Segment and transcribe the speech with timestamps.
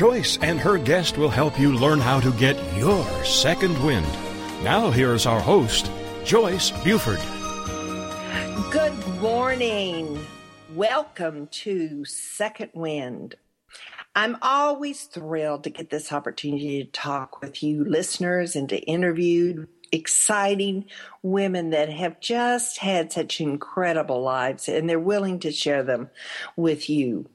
[0.00, 4.06] Joyce and her guest will help you learn how to get your second wind.
[4.64, 5.90] Now, here's our host,
[6.24, 7.20] Joyce Buford.
[8.70, 10.26] Good morning.
[10.74, 13.34] Welcome to Second Wind.
[14.14, 19.66] I'm always thrilled to get this opportunity to talk with you listeners and to interview
[19.92, 20.86] exciting
[21.22, 26.08] women that have just had such incredible lives and they're willing to share them
[26.56, 27.28] with you.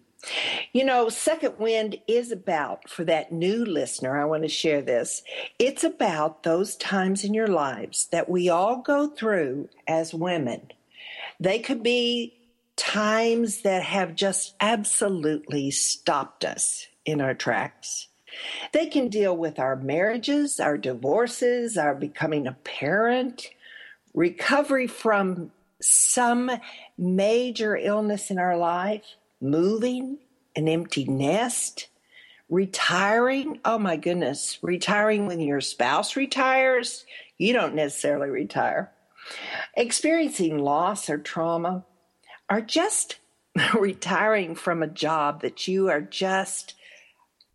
[0.74, 5.24] You know, Second Wind is about, for that new listener, I want to share this.
[5.60, 10.72] It's about those times in your lives that we all go through as women.
[11.40, 12.34] They could be
[12.76, 18.08] times that have just absolutely stopped us in our tracks.
[18.74, 23.50] They can deal with our marriages, our divorces, our becoming a parent,
[24.14, 26.52] recovery from some
[26.98, 29.04] major illness in our life
[29.50, 30.18] moving,
[30.56, 31.88] an empty nest,
[32.50, 33.60] retiring.
[33.66, 37.06] Oh my goodness, retiring when your spouse retires,
[37.38, 38.92] you don't necessarily retire.
[39.76, 41.86] Experiencing loss or trauma,
[42.50, 43.18] or just
[43.80, 46.76] retiring from a job that you are just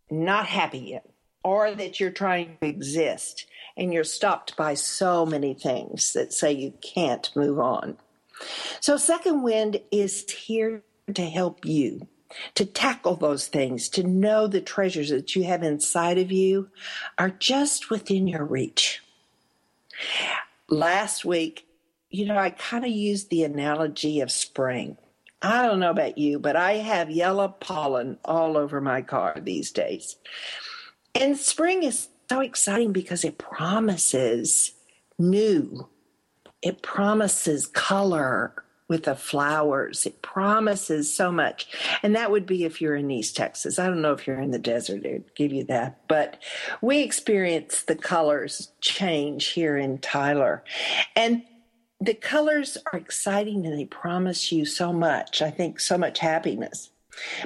[0.09, 1.01] not happy in,
[1.43, 3.45] or that you're trying to exist
[3.77, 7.97] and you're stopped by so many things that say you can't move on.
[8.79, 10.83] So, Second Wind is here
[11.13, 12.07] to help you
[12.55, 16.69] to tackle those things, to know the treasures that you have inside of you
[17.17, 19.01] are just within your reach.
[20.69, 21.67] Last week,
[22.09, 24.97] you know, I kind of used the analogy of spring.
[25.41, 29.71] I don't know about you, but I have yellow pollen all over my car these
[29.71, 30.17] days.
[31.15, 34.73] And spring is so exciting because it promises
[35.17, 35.89] new,
[36.61, 40.05] it promises color, with the flowers.
[40.05, 41.65] It promises so much.
[42.03, 43.79] And that would be if you're in East Texas.
[43.79, 46.05] I don't know if you're in the desert, it would give you that.
[46.09, 46.43] But
[46.81, 50.65] we experience the colors change here in Tyler.
[51.15, 51.43] And
[52.01, 55.41] the colors are exciting and they promise you so much.
[55.41, 56.89] I think so much happiness.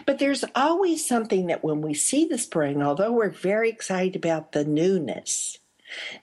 [0.08, 4.52] But there's always something that when we see the spring, although we're very excited about
[4.52, 5.60] the newness,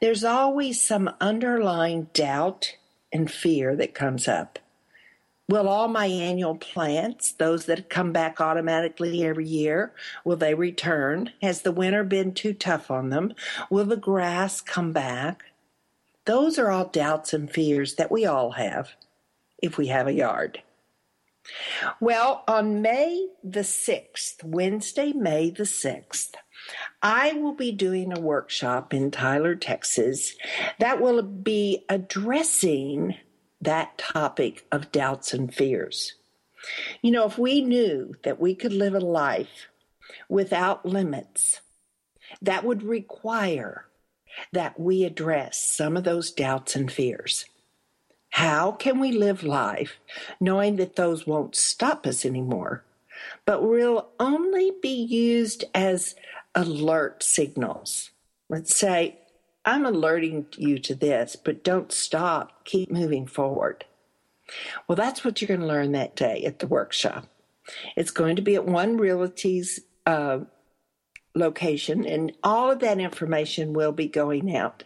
[0.00, 2.74] there's always some underlying doubt
[3.12, 4.58] and fear that comes up.
[5.52, 9.92] Will all my annual plants, those that come back automatically every year,
[10.24, 11.30] will they return?
[11.42, 13.34] Has the winter been too tough on them?
[13.68, 15.42] Will the grass come back?
[16.24, 18.94] Those are all doubts and fears that we all have
[19.62, 20.62] if we have a yard.
[22.00, 26.32] Well, on May the 6th, Wednesday, May the 6th,
[27.02, 30.34] I will be doing a workshop in Tyler, Texas
[30.78, 33.16] that will be addressing
[33.62, 36.14] that topic of doubts and fears.
[37.00, 39.68] You know, if we knew that we could live a life
[40.28, 41.60] without limits,
[42.40, 43.86] that would require
[44.52, 47.46] that we address some of those doubts and fears.
[48.30, 49.98] How can we live life
[50.40, 52.84] knowing that those won't stop us anymore,
[53.44, 56.14] but will only be used as
[56.54, 58.10] alert signals?
[58.48, 59.18] Let's say,
[59.64, 62.64] I'm alerting you to this, but don't stop.
[62.64, 63.84] Keep moving forward.
[64.86, 67.26] Well, that's what you're going to learn that day at the workshop.
[67.96, 70.40] It's going to be at One Realty's uh,
[71.34, 74.82] location, and all of that information will be going out.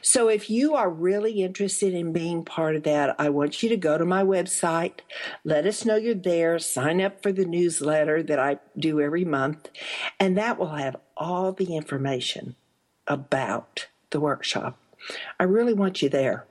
[0.00, 3.76] So, if you are really interested in being part of that, I want you to
[3.76, 5.00] go to my website,
[5.44, 9.68] let us know you're there, sign up for the newsletter that I do every month,
[10.18, 12.56] and that will have all the information
[13.06, 14.78] about the workshop.
[15.38, 16.46] I really want you there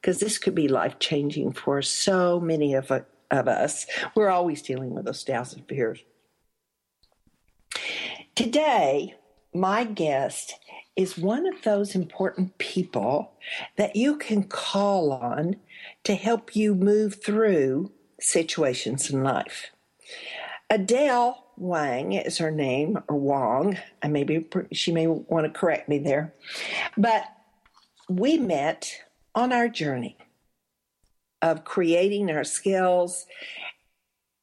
[0.00, 3.86] because this could be life changing for so many of, of us.
[4.16, 6.00] We're always dealing with those doubts and fears.
[8.34, 9.14] Today,
[9.54, 10.54] my guest
[10.96, 13.32] is one of those important people
[13.76, 15.56] that you can call on
[16.04, 19.70] to help you move through situations in life.
[20.70, 23.78] Adele Wang is her name, or Wong.
[24.02, 26.34] And maybe she may want to correct me there.
[26.96, 27.24] But
[28.08, 28.92] we met
[29.34, 30.16] on our journey
[31.40, 33.26] of creating our skills.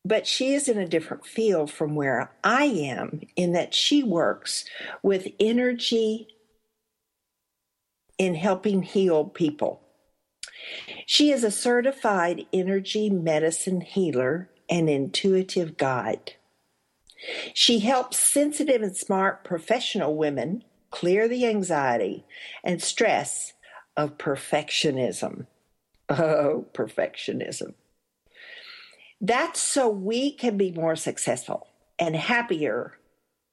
[0.06, 4.66] But she is in a different field from where I am, in that she works
[5.04, 6.28] with energy
[8.18, 9.82] in helping heal people.
[11.06, 16.34] She is a certified energy medicine healer and intuitive guide.
[17.54, 22.26] She helps sensitive and smart professional women clear the anxiety
[22.64, 23.54] and stress
[23.96, 25.46] of perfectionism.
[26.10, 27.74] Oh, perfectionism.
[29.22, 31.68] That's so we can be more successful
[32.00, 32.98] and happier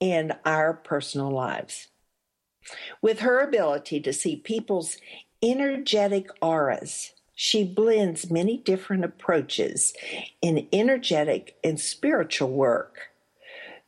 [0.01, 1.89] in our personal lives.
[3.03, 4.97] With her ability to see people's
[5.43, 9.93] energetic auras, she blends many different approaches
[10.41, 13.11] in energetic and spiritual work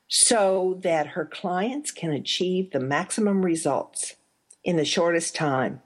[0.08, 4.16] so that her clients can achieve the maximum results
[4.64, 5.82] in the shortest time.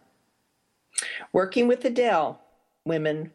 [1.33, 2.41] Working with Adele,
[2.85, 3.33] women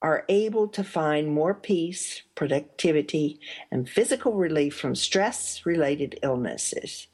[0.00, 3.40] are able to find more peace, productivity,
[3.70, 7.08] and physical relief from stress related illnesses.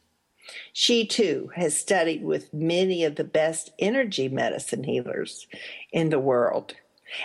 [0.72, 5.48] She too has studied with many of the best energy medicine healers
[5.90, 6.74] in the world.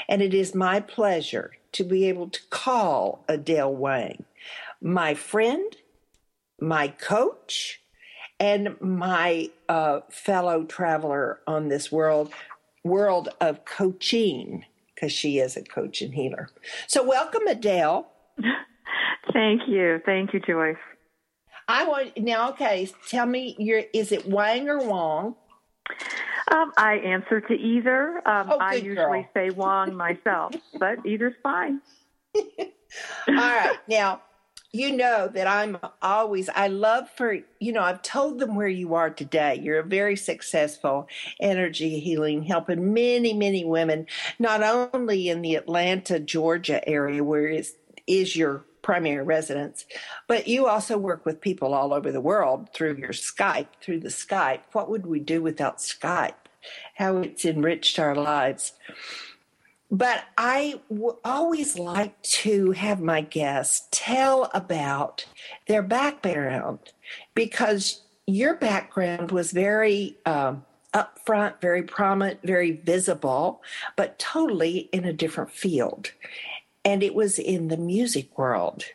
[0.10, 4.26] And it is my pleasure to be able to call Adele Wang
[4.82, 5.78] my friend,
[6.62, 7.82] my coach,
[8.40, 12.32] and my uh, fellow traveler on this world
[12.84, 14.66] world of coaching
[14.96, 16.50] because she is a coach and healer.
[16.88, 18.08] So, welcome, Adele.
[19.34, 20.76] Thank you, thank you, Joyce.
[21.68, 22.50] I want now.
[22.50, 25.36] Okay, tell me, your is it Wang or Wong?
[26.52, 28.18] Um, I answer to either.
[28.28, 29.30] Um, oh, I usually girl.
[29.34, 31.82] say Wong myself, but either's fine.
[32.36, 32.46] All
[33.28, 34.22] right, now
[34.74, 38.94] you know that I'm always, I love for, you know, I've told them where you
[38.94, 39.60] are today.
[39.62, 41.08] You're a very successful
[41.42, 44.08] energy healing, helping many, many women,
[44.40, 47.76] not only in the Atlanta, Georgia area where is,
[48.08, 49.86] is your primary residence,
[50.28, 54.10] but you also work with people all over the world through your Skype, through the
[54.10, 54.62] Skype.
[54.72, 56.34] What would we do without Skype?
[56.96, 58.74] How it's enriched our lives.
[59.92, 65.26] But I w- always like to have my guests tell about
[65.68, 66.80] their background
[67.36, 73.62] because your background was very um, upfront, very prominent, very visible,
[73.98, 76.12] but totally in a different field.
[76.86, 78.86] And it was in the music world.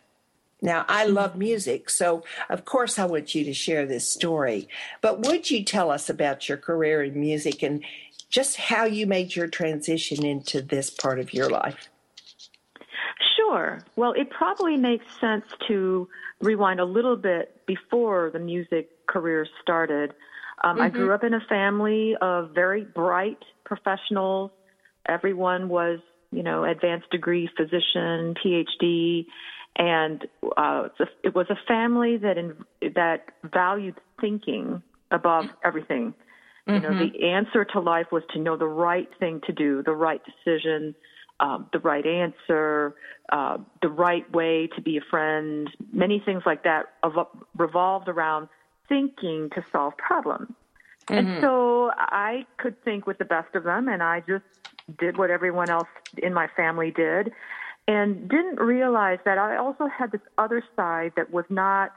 [0.62, 4.68] Now, I love music, so of course I want you to share this story.
[5.02, 7.84] But would you tell us about your career in music and
[8.30, 11.88] just how you made your transition into this part of your life.
[13.36, 13.80] Sure.
[13.96, 16.08] Well, it probably makes sense to
[16.40, 20.12] rewind a little bit before the music career started.
[20.62, 20.82] Um, mm-hmm.
[20.82, 24.50] I grew up in a family of very bright professionals.
[25.08, 26.00] Everyone was,
[26.32, 29.26] you know, advanced degree physician, PhD,
[29.76, 30.26] and
[30.56, 30.88] uh,
[31.22, 32.56] it was a family that in,
[32.94, 36.14] that valued thinking above everything.
[36.68, 37.24] You know, the mm-hmm.
[37.24, 40.96] answer to life was to know the right thing to do, the right decision,
[41.38, 42.96] um, the right answer,
[43.30, 45.70] uh, the right way to be a friend.
[45.92, 46.86] Many things like that
[47.56, 48.48] revolved around
[48.88, 50.52] thinking to solve problems.
[51.06, 51.14] Mm-hmm.
[51.14, 54.44] And so I could think with the best of them, and I just
[54.98, 57.32] did what everyone else in my family did,
[57.86, 61.92] and didn't realize that I also had this other side that was not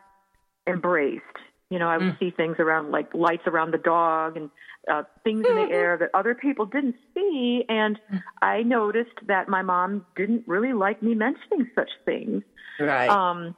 [0.68, 1.24] embraced.
[1.70, 2.20] You know, I would mm.
[2.20, 4.50] see things around like lights around the dog and
[4.92, 7.64] uh, things in the air that other people didn't see.
[7.70, 8.24] And mm.
[8.42, 12.44] I noticed that my mom didn't really like me mentioning such things.
[12.80, 13.10] Right.
[13.10, 13.56] Um,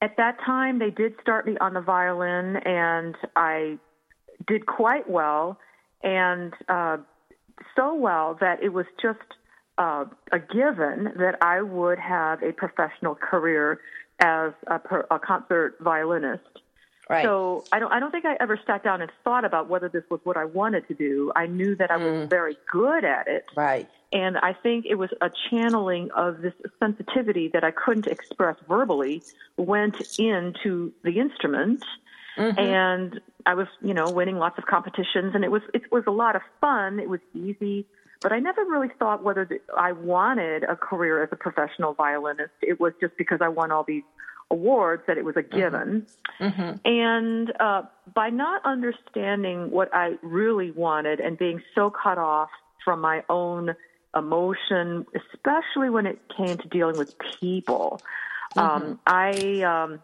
[0.00, 3.78] at that time, they did start me on the violin, and I
[4.46, 5.58] did quite well,
[6.02, 6.98] and uh,
[7.74, 9.18] so well that it was just
[9.76, 13.80] uh, a given that I would have a professional career
[14.20, 16.42] as a, per, a concert violinist.
[17.08, 17.24] Right.
[17.24, 20.04] So I don't I don't think I ever sat down and thought about whether this
[20.10, 21.32] was what I wanted to do.
[21.34, 22.30] I knew that I was mm.
[22.30, 23.46] very good at it.
[23.56, 23.88] Right.
[24.12, 29.22] And I think it was a channeling of this sensitivity that I couldn't express verbally
[29.56, 31.82] went into the instrument.
[32.36, 32.58] Mm-hmm.
[32.58, 36.12] And I was, you know, winning lots of competitions and it was it was a
[36.12, 37.00] lot of fun.
[37.00, 37.86] It was easy,
[38.20, 42.52] but I never really thought whether I wanted a career as a professional violinist.
[42.60, 44.04] It was just because I won all these
[44.50, 45.56] awards that it was a mm-hmm.
[45.56, 46.06] given.
[46.40, 46.88] Mm-hmm.
[46.88, 47.82] And uh,
[48.14, 52.50] by not understanding what I really wanted and being so cut off
[52.84, 53.74] from my own
[54.16, 58.00] emotion, especially when it came to dealing with people,
[58.56, 58.58] mm-hmm.
[58.58, 60.00] um, I um,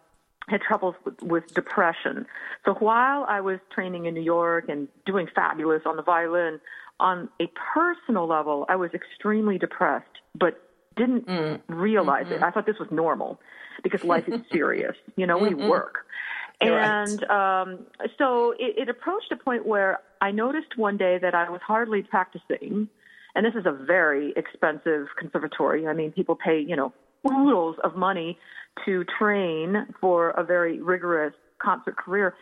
[0.48, 2.26] had troubles with, with depression.
[2.64, 6.60] So while I was training in New York and doing fabulous on the violin,
[7.00, 10.06] on a personal level, I was extremely depressed,
[10.38, 10.60] but
[10.96, 11.60] didn't mm.
[11.68, 12.34] realize mm-hmm.
[12.34, 12.42] it.
[12.42, 13.40] I thought this was normal
[13.84, 14.96] because life is serious.
[15.16, 15.98] You know, we work.
[16.60, 17.62] And right.
[17.62, 17.86] um,
[18.18, 22.02] so it, it approached a point where I noticed one day that I was hardly
[22.02, 22.88] practicing.
[23.34, 25.86] And this is a very expensive conservatory.
[25.86, 26.92] I mean, people pay, you know,
[27.26, 28.38] oodles of money
[28.84, 32.34] to train for a very rigorous concert career.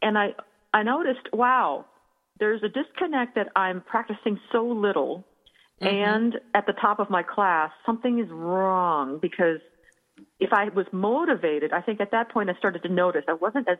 [0.00, 0.34] And I,
[0.74, 1.84] I noticed, wow,
[2.38, 5.24] there's a disconnect that I'm practicing so little.
[5.80, 5.86] Mm-hmm.
[5.86, 9.60] And at the top of my class, something is wrong because
[10.40, 13.68] if I was motivated, I think at that point I started to notice I wasn't
[13.68, 13.78] as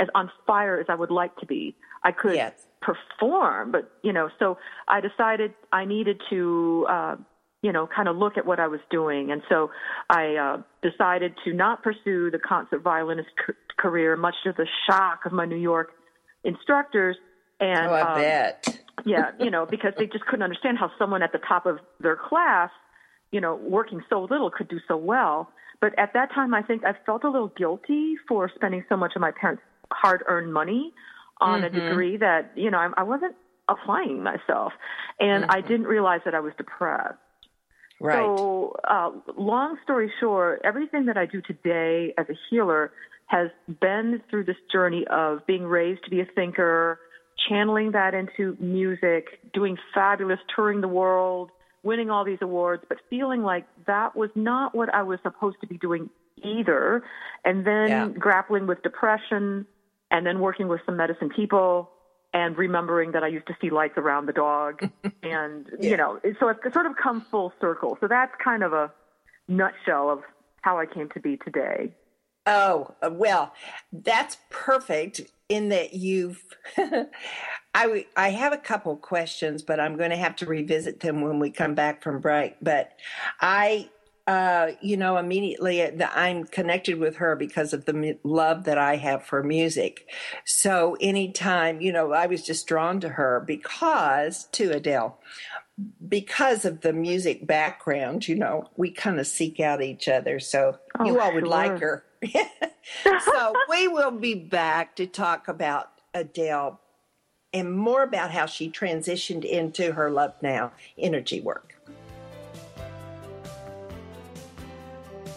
[0.00, 1.74] as on fire as I would like to be.
[2.04, 2.52] I could yes.
[2.80, 7.16] perform, but you know, so I decided I needed to uh,
[7.62, 9.32] you know, kind of look at what I was doing.
[9.32, 9.70] And so
[10.10, 15.26] I uh, decided to not pursue the concert violinist c- career, much to the shock
[15.26, 15.90] of my New York
[16.44, 17.16] instructors.
[17.58, 18.84] And oh, I um, bet.
[19.04, 22.16] yeah, you know, because they just couldn't understand how someone at the top of their
[22.16, 22.70] class,
[23.32, 25.50] you know, working so little could do so well.
[25.80, 29.12] But at that time, I think I felt a little guilty for spending so much
[29.14, 30.92] of my parents' hard-earned money
[31.40, 31.76] on mm-hmm.
[31.76, 33.36] a degree that you know I, I wasn't
[33.68, 34.72] applying myself,
[35.20, 35.50] and mm-hmm.
[35.50, 37.18] I didn't realize that I was depressed.
[38.00, 38.14] Right.
[38.14, 42.92] So, uh, long story short, everything that I do today as a healer
[43.26, 47.00] has been through this journey of being raised to be a thinker,
[47.48, 51.50] channeling that into music, doing fabulous, touring the world,
[51.88, 55.66] winning all these awards, but feeling like that was not what I was supposed to
[55.66, 56.10] be doing
[56.44, 57.02] either.
[57.46, 58.08] And then yeah.
[58.08, 59.66] grappling with depression
[60.10, 61.90] and then working with some medicine people
[62.34, 64.82] and remembering that I used to see lights around the dog.
[65.22, 65.90] and, yeah.
[65.90, 67.96] you know, so it's sort of come full circle.
[68.02, 68.92] So that's kind of a
[69.48, 70.20] nutshell of
[70.60, 71.94] how I came to be today.
[72.44, 73.54] Oh, uh, well,
[73.90, 76.42] that's perfect in that you've
[77.74, 81.38] I I have a couple questions, but I'm going to have to revisit them when
[81.38, 82.56] we come back from break.
[82.60, 82.92] But
[83.40, 83.88] I
[84.28, 88.96] uh, you know, immediately uh, I'm connected with her because of the love that I
[88.96, 90.06] have for music.
[90.44, 95.18] So anytime, you know, I was just drawn to her because, to Adele,
[96.06, 100.40] because of the music background, you know, we kind of seek out each other.
[100.40, 101.48] So oh, you all would sure.
[101.48, 102.04] like her.
[103.04, 106.80] so we will be back to talk about Adele
[107.52, 111.74] and more about how she transitioned into her Love Now energy work.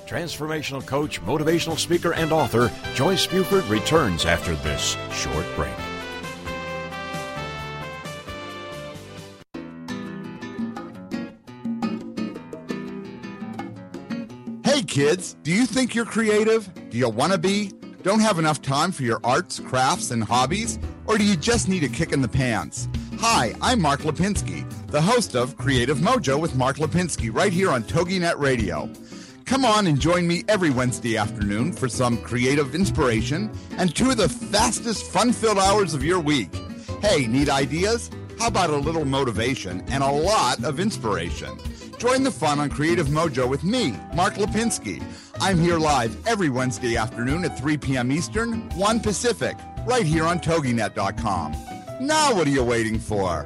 [0.06, 5.72] Transformational coach, motivational speaker, and author Joyce Buford returns after this short break.
[14.92, 16.70] Kids, do you think you're creative?
[16.90, 17.72] Do you want to be?
[18.04, 20.80] Don't have enough time for your arts, crafts, and hobbies?
[21.08, 22.90] Or do you just need a kick in the pants?
[23.20, 27.84] Hi, I'm Mark Lipinski, the host of Creative Mojo with Mark Lipinski, right here on
[27.84, 28.90] TogiNet Radio.
[29.46, 34.18] Come on and join me every Wednesday afternoon for some creative inspiration and two of
[34.18, 36.54] the fastest fun filled hours of your week.
[37.02, 38.12] Hey, need ideas?
[38.38, 41.58] How about a little motivation and a lot of inspiration?
[42.02, 45.04] Join the fun on Creative Mojo with me, Mark Lipinski.
[45.40, 48.12] I'm here live every Wednesday afternoon at 3 p.m.
[48.12, 49.56] Eastern, 1 Pacific,
[49.86, 51.52] right here on TogiNet.com.
[52.02, 53.46] Now, what are you waiting for?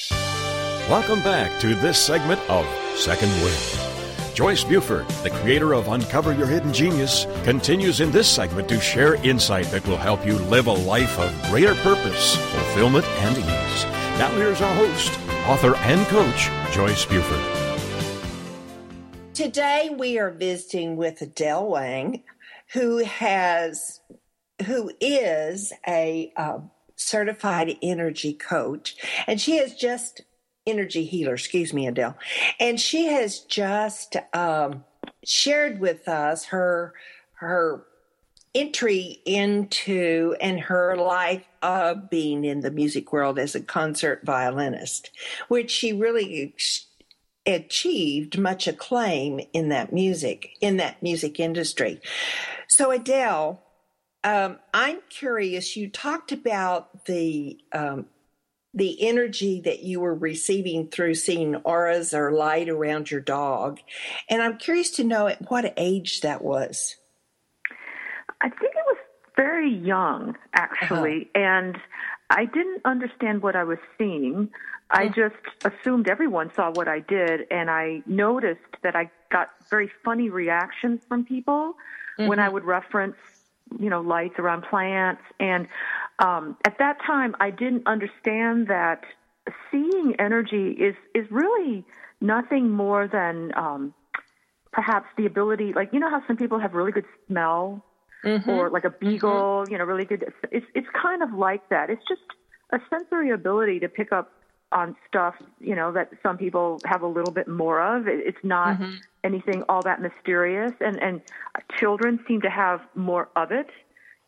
[0.91, 2.65] Welcome back to this segment of
[2.97, 4.35] Second Wind.
[4.35, 9.15] Joyce Buford, the creator of Uncover Your Hidden Genius, continues in this segment to share
[9.23, 13.85] insight that will help you live a life of greater purpose, fulfillment, and ease.
[14.19, 15.17] Now, here's our host,
[15.47, 17.39] author and coach Joyce Buford.
[19.33, 22.23] Today we are visiting with Adele Wang,
[22.73, 24.01] who has,
[24.65, 26.57] who is a uh,
[26.97, 30.23] certified energy coach, and she has just
[30.67, 31.33] energy healer.
[31.33, 32.17] Excuse me, Adele,
[32.59, 34.83] and she has just um,
[35.23, 36.93] shared with us her
[37.33, 37.85] her
[38.53, 45.09] entry into and her life of being in the music world as a concert violinist,
[45.47, 46.53] which she really
[47.45, 51.99] achieved much acclaim in that music in that music industry.
[52.67, 53.61] So Adele,
[54.23, 55.75] um, I'm curious.
[55.75, 58.05] You talked about the um,
[58.73, 63.79] the energy that you were receiving through seeing auras or light around your dog,
[64.29, 66.95] and I'm curious to know at what age that was.
[68.41, 68.97] I think it was
[69.35, 71.43] very young, actually, uh-huh.
[71.43, 71.77] and
[72.29, 74.49] I didn't understand what I was seeing.
[74.89, 79.89] I just assumed everyone saw what I did, and I noticed that I got very
[80.03, 81.75] funny reactions from people
[82.17, 82.27] mm-hmm.
[82.27, 82.55] when I mm-hmm.
[82.55, 83.15] would reference,
[83.79, 85.21] you know, lights around plants.
[85.39, 85.67] And
[86.19, 89.01] um, at that time, I didn't understand that
[89.71, 91.85] seeing energy is is really
[92.19, 93.93] nothing more than um,
[94.71, 97.83] perhaps the ability, like you know how some people have really good smell
[98.23, 98.49] mm-hmm.
[98.49, 99.31] or like a beagle,
[99.63, 99.71] mm-hmm.
[99.71, 100.25] you know, really good.
[100.51, 101.89] It's it's kind of like that.
[101.89, 102.21] It's just
[102.71, 104.31] a sensory ability to pick up
[104.71, 108.07] on stuff, you know, that some people have a little bit more of.
[108.07, 108.95] It's not mm-hmm.
[109.23, 111.21] anything all that mysterious, and and
[111.77, 113.69] children seem to have more of it.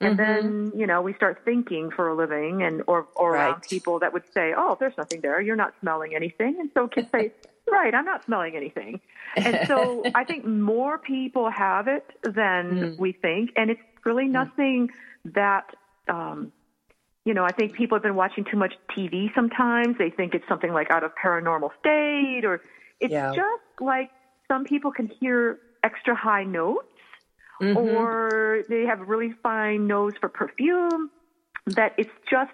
[0.02, 0.48] And mm-hmm.
[0.48, 3.50] then, you know, we start thinking for a living and or or right.
[3.50, 5.40] around people that would say, "Oh, there's nothing there.
[5.42, 7.32] You're not smelling anything." And so kids say,
[7.72, 9.00] "Right, I'm not smelling anything."
[9.38, 13.00] And so I think more people have it than mm.
[13.00, 14.32] we think, and it's really mm.
[14.32, 14.90] nothing
[15.26, 15.74] that
[16.10, 16.52] um
[17.26, 19.98] you know, I think people have been watching too much TV sometimes.
[19.98, 22.62] They think it's something like out of paranormal state or
[23.00, 23.34] it's yeah.
[23.34, 24.12] just like
[24.48, 26.88] some people can hear extra high notes
[27.62, 27.78] mm-hmm.
[27.78, 31.10] or they have a really fine nose for perfume
[31.68, 32.52] that it's just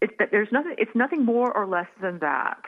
[0.00, 2.62] it's that there's nothing it's nothing more or less than that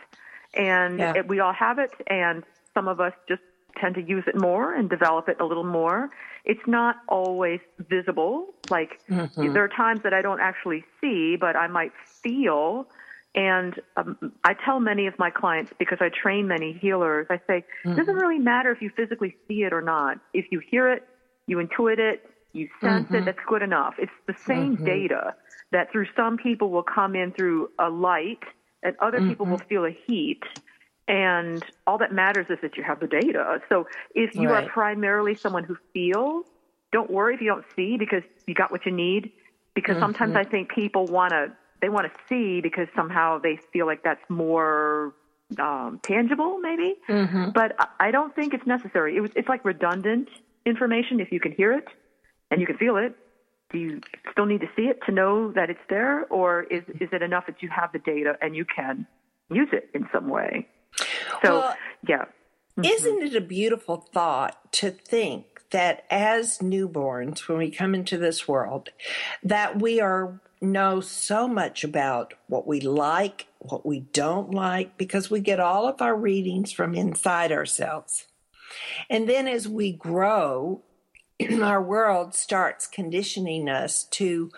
[0.55, 1.15] and yeah.
[1.17, 3.43] it, we all have it and some of us just
[3.81, 6.11] tend to use it more and develop it a little more
[6.45, 9.53] it's not always visible like mm-hmm.
[9.53, 12.87] there are times that i don't actually see but i might feel
[13.35, 17.65] and um, I tell many of my clients because I train many healers, I say,
[17.85, 17.93] mm-hmm.
[17.93, 20.19] it doesn't really matter if you physically see it or not.
[20.35, 21.09] If you hear it,
[21.47, 23.15] you intuit it, you sense mm-hmm.
[23.17, 23.95] it, that's good enough.
[23.99, 24.85] It's the same mm-hmm.
[24.85, 25.35] data
[25.71, 28.43] that through some people will come in through a light
[28.83, 29.31] and other mm-hmm.
[29.31, 30.43] people will feel a heat.
[31.13, 33.61] And all that matters is that you have the data.
[33.69, 34.65] So if you right.
[34.65, 36.47] are primarily someone who feels,
[36.91, 39.31] don't worry if you don't see because you got what you need.
[39.75, 40.39] Because sometimes mm-hmm.
[40.39, 44.25] I think people want to, they want to see because somehow they feel like that's
[44.31, 45.15] more
[45.59, 46.95] um, tangible, maybe.
[47.07, 47.51] Mm-hmm.
[47.51, 49.15] But I don't think it's necessary.
[49.15, 50.31] It was, it's like redundant
[50.65, 51.89] information if you can hear it
[52.51, 53.15] and you can feel it
[53.71, 57.09] do you still need to see it to know that it's there or is is
[57.11, 59.07] it enough that you have the data and you can
[59.51, 60.69] use it in some way
[61.45, 61.77] so well,
[62.09, 62.85] yeah mm-hmm.
[62.85, 68.47] isn't it a beautiful thought to think that as newborns when we come into this
[68.47, 68.91] world
[69.43, 75.31] that we are know so much about what we like what we don't like because
[75.31, 78.27] we get all of our readings from inside ourselves
[79.11, 80.83] and then as we grow,
[81.63, 84.51] our world starts conditioning us to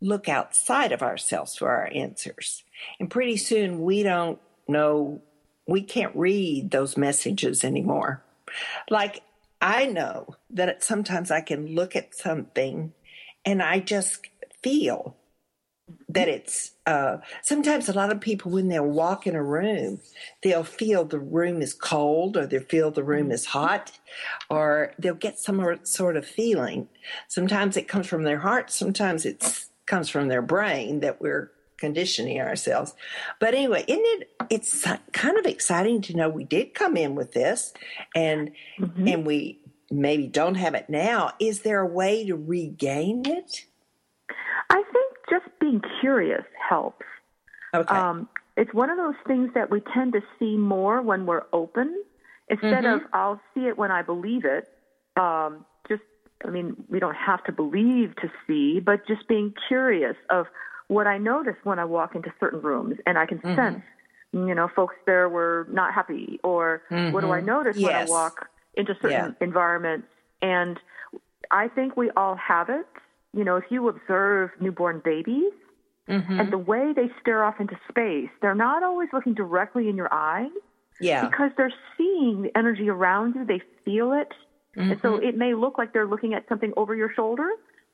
[0.00, 2.64] look outside of ourselves for our answers.
[2.98, 5.22] And pretty soon we don't know,
[5.66, 8.22] we can't read those messages anymore.
[8.90, 9.22] Like
[9.60, 12.92] I know that sometimes I can look at something
[13.44, 14.26] and I just
[14.62, 15.16] feel
[16.08, 20.00] that it's uh, sometimes a lot of people when they'll walk in a room
[20.42, 23.92] they'll feel the room is cold or they'll feel the room is hot
[24.48, 26.88] or they'll get some sort of feeling
[27.28, 31.50] sometimes it comes from their heart sometimes it comes from their brain that we're
[31.82, 32.94] conditioning ourselves
[33.38, 37.32] but anyway isn't it it's kind of exciting to know we did come in with
[37.32, 37.72] this
[38.14, 39.08] and mm-hmm.
[39.08, 43.66] and we maybe don't have it now is there a way to regain it
[44.70, 47.06] i think just being curious helps.
[47.74, 47.94] Okay.
[47.94, 52.02] Um, it's one of those things that we tend to see more when we're open
[52.48, 53.04] instead mm-hmm.
[53.04, 54.68] of I'll see it when I believe it.
[55.18, 56.02] Um, just,
[56.44, 60.46] I mean, we don't have to believe to see, but just being curious of
[60.92, 63.56] what I notice when I walk into certain rooms and I can mm-hmm.
[63.56, 63.82] sense,
[64.32, 67.12] you know, folks there were not happy or mm-hmm.
[67.12, 67.46] what do I mm-hmm.
[67.46, 67.86] notice yes.
[67.86, 69.46] when I walk into certain yeah.
[69.46, 70.06] environments?
[70.40, 70.78] And
[71.50, 72.86] I think we all have it
[73.34, 75.52] you know, if you observe newborn babies,
[76.08, 76.40] Mm-hmm.
[76.40, 80.12] And the way they stare off into space, they're not always looking directly in your
[80.12, 80.50] eyes.
[81.00, 81.26] Yeah.
[81.28, 84.32] Because they're seeing the energy around you, they feel it.
[84.74, 85.24] And so mm-hmm.
[85.24, 87.48] it may look like they're looking at something over your shoulder,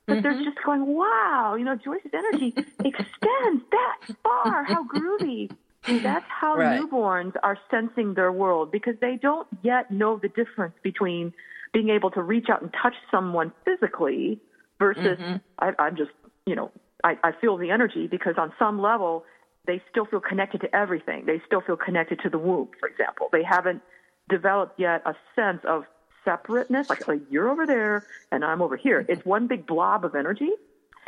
[0.09, 0.23] but mm-hmm.
[0.23, 4.63] they're just going, wow, you know, Joyce's energy extends that far.
[4.65, 5.51] How groovy.
[5.85, 6.81] And That's how right.
[6.81, 11.33] newborns are sensing their world because they don't yet know the difference between
[11.73, 14.39] being able to reach out and touch someone physically
[14.79, 15.35] versus mm-hmm.
[15.59, 16.11] I, I'm just,
[16.45, 16.71] you know,
[17.03, 19.23] I, I feel the energy because on some level
[19.67, 21.25] they still feel connected to everything.
[21.27, 23.29] They still feel connected to the womb, for example.
[23.31, 23.81] They haven't
[24.27, 25.83] developed yet a sense of
[26.29, 29.05] separateness, like, you're over there and I'm over here.
[29.09, 30.51] It's one big blob of energy.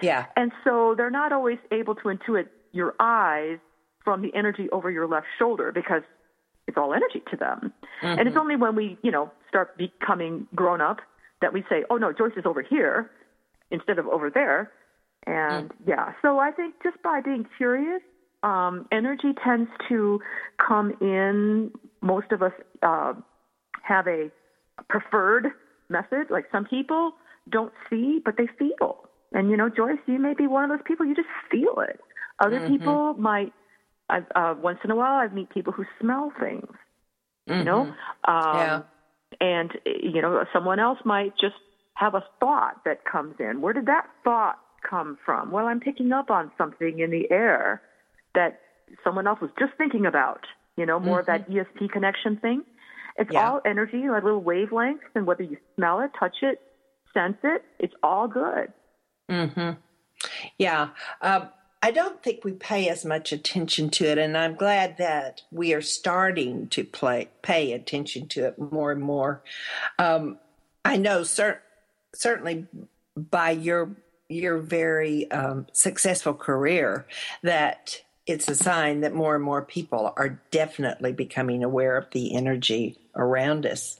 [0.01, 0.25] Yeah.
[0.35, 3.59] And so they're not always able to intuit your eyes
[4.03, 6.01] from the energy over your left shoulder because
[6.67, 7.73] it's all energy to them.
[8.01, 8.19] Mm-hmm.
[8.19, 10.99] And it's only when we, you know, start becoming grown up
[11.41, 13.11] that we say, oh no, Joyce is over here
[13.69, 14.71] instead of over there.
[15.27, 15.75] And mm.
[15.85, 18.01] yeah, so I think just by being curious,
[18.43, 20.19] um, energy tends to
[20.57, 21.71] come in.
[22.01, 23.13] Most of us uh,
[23.83, 24.31] have a
[24.89, 25.47] preferred
[25.89, 26.29] method.
[26.29, 27.13] Like some people
[27.49, 29.09] don't see, but they feel.
[29.33, 31.05] And you know, Joyce, you may be one of those people.
[31.05, 31.99] You just feel it.
[32.39, 32.77] Other mm-hmm.
[32.77, 33.53] people might.
[34.09, 36.67] I've, uh, once in a while, I meet people who smell things.
[37.49, 37.59] Mm-hmm.
[37.59, 37.93] You know,
[38.27, 38.31] mm-hmm.
[38.31, 38.81] um, yeah.
[39.39, 41.55] and you know, someone else might just
[41.93, 43.61] have a thought that comes in.
[43.61, 45.51] Where did that thought come from?
[45.51, 47.81] Well, I'm picking up on something in the air
[48.35, 48.59] that
[49.03, 50.45] someone else was just thinking about.
[50.77, 51.31] You know, more mm-hmm.
[51.31, 51.85] of that mm-hmm.
[51.85, 52.63] ESP connection thing.
[53.17, 53.49] It's yeah.
[53.49, 56.61] all energy, like little wavelengths, and whether you smell it, touch it,
[57.13, 58.71] sense it, it's all good.
[59.29, 59.71] Hmm.
[60.57, 60.89] Yeah.
[61.21, 61.49] Um,
[61.83, 65.73] I don't think we pay as much attention to it, and I'm glad that we
[65.73, 69.41] are starting to play pay attention to it more and more.
[69.97, 70.37] Um,
[70.85, 71.63] I know cer-
[72.13, 72.67] certainly
[73.15, 73.95] by your
[74.29, 77.07] your very um, successful career
[77.41, 82.35] that it's a sign that more and more people are definitely becoming aware of the
[82.35, 83.99] energy around us.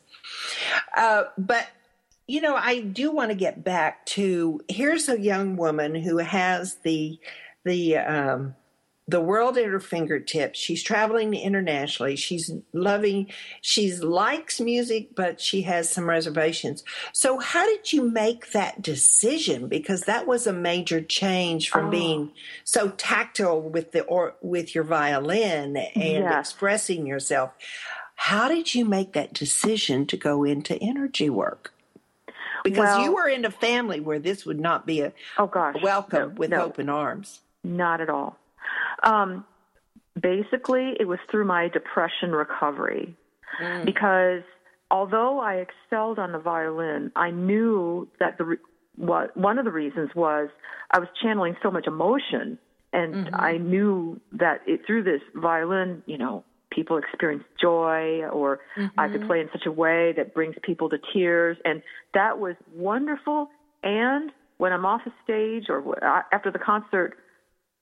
[0.95, 1.67] Uh, but
[2.27, 6.75] you know, I do want to get back to here's a young woman who has
[6.75, 7.19] the
[7.65, 8.55] the um,
[9.11, 10.57] the world at her fingertips.
[10.57, 12.15] She's traveling internationally.
[12.15, 13.27] She's loving,
[13.59, 16.83] she likes music, but she has some reservations.
[17.11, 19.67] So, how did you make that decision?
[19.67, 21.91] Because that was a major change from oh.
[21.91, 22.31] being
[22.63, 27.51] so tactile with the or with your violin and expressing yourself.
[28.15, 31.73] How did you make that decision to go into energy work?
[32.63, 35.75] Because well, you were in a family where this would not be a oh gosh
[35.81, 37.41] welcome no, with no, open arms.
[37.63, 38.37] Not at all.
[39.03, 39.45] Um,
[40.19, 43.15] basically, it was through my depression recovery
[43.61, 43.85] mm.
[43.85, 44.43] because
[44.89, 48.57] although I excelled on the violin, I knew that the
[48.97, 50.49] what one of the reasons was
[50.91, 52.59] I was channeling so much emotion,
[52.93, 53.35] and mm-hmm.
[53.35, 58.99] I knew that it, through this violin, you know, people experience joy, or mm-hmm.
[58.99, 59.27] I could mm-hmm.
[59.27, 61.81] play in such a way that brings people to tears, and
[62.13, 63.49] that was wonderful.
[63.83, 67.17] And when I'm off the stage or after the concert,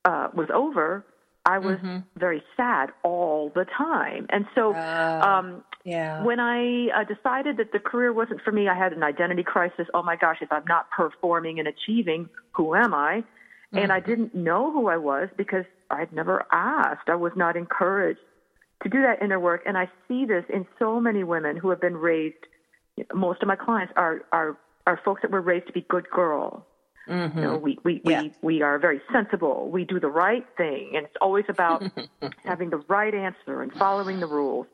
[0.09, 1.05] uh, was over,
[1.45, 1.99] I was mm-hmm.
[2.17, 4.25] very sad all the time.
[4.29, 6.23] And so, uh, um, yeah.
[6.23, 9.85] when I uh, decided that the career wasn't for me, I had an identity crisis.
[9.93, 13.21] Oh my gosh, if I'm not performing and achieving, who am I?
[13.21, 13.77] Mm-hmm.
[13.77, 17.07] And I didn't know who I was because I'd never asked.
[17.07, 18.19] I was not encouraged
[18.83, 19.61] to do that inner work.
[19.67, 22.43] And I see this in so many women who have been raised.
[23.13, 26.63] Most of my clients are are are folks that were raised to be good girls
[27.09, 27.37] Mm-hmm.
[27.37, 28.21] You know, we we, yeah.
[28.21, 29.69] we we are very sensible.
[29.69, 31.83] We do the right thing, and it's always about
[32.43, 34.67] having the right answer and following the rules.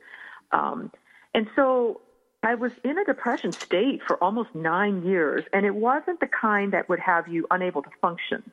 [0.52, 0.92] Um,
[1.34, 2.02] and so
[2.44, 6.74] I was in a depression state for almost nine years, and it wasn't the kind
[6.74, 8.52] that would have you unable to function.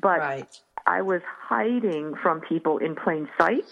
[0.00, 0.60] But right.
[0.86, 3.64] I was hiding from people in plain sight.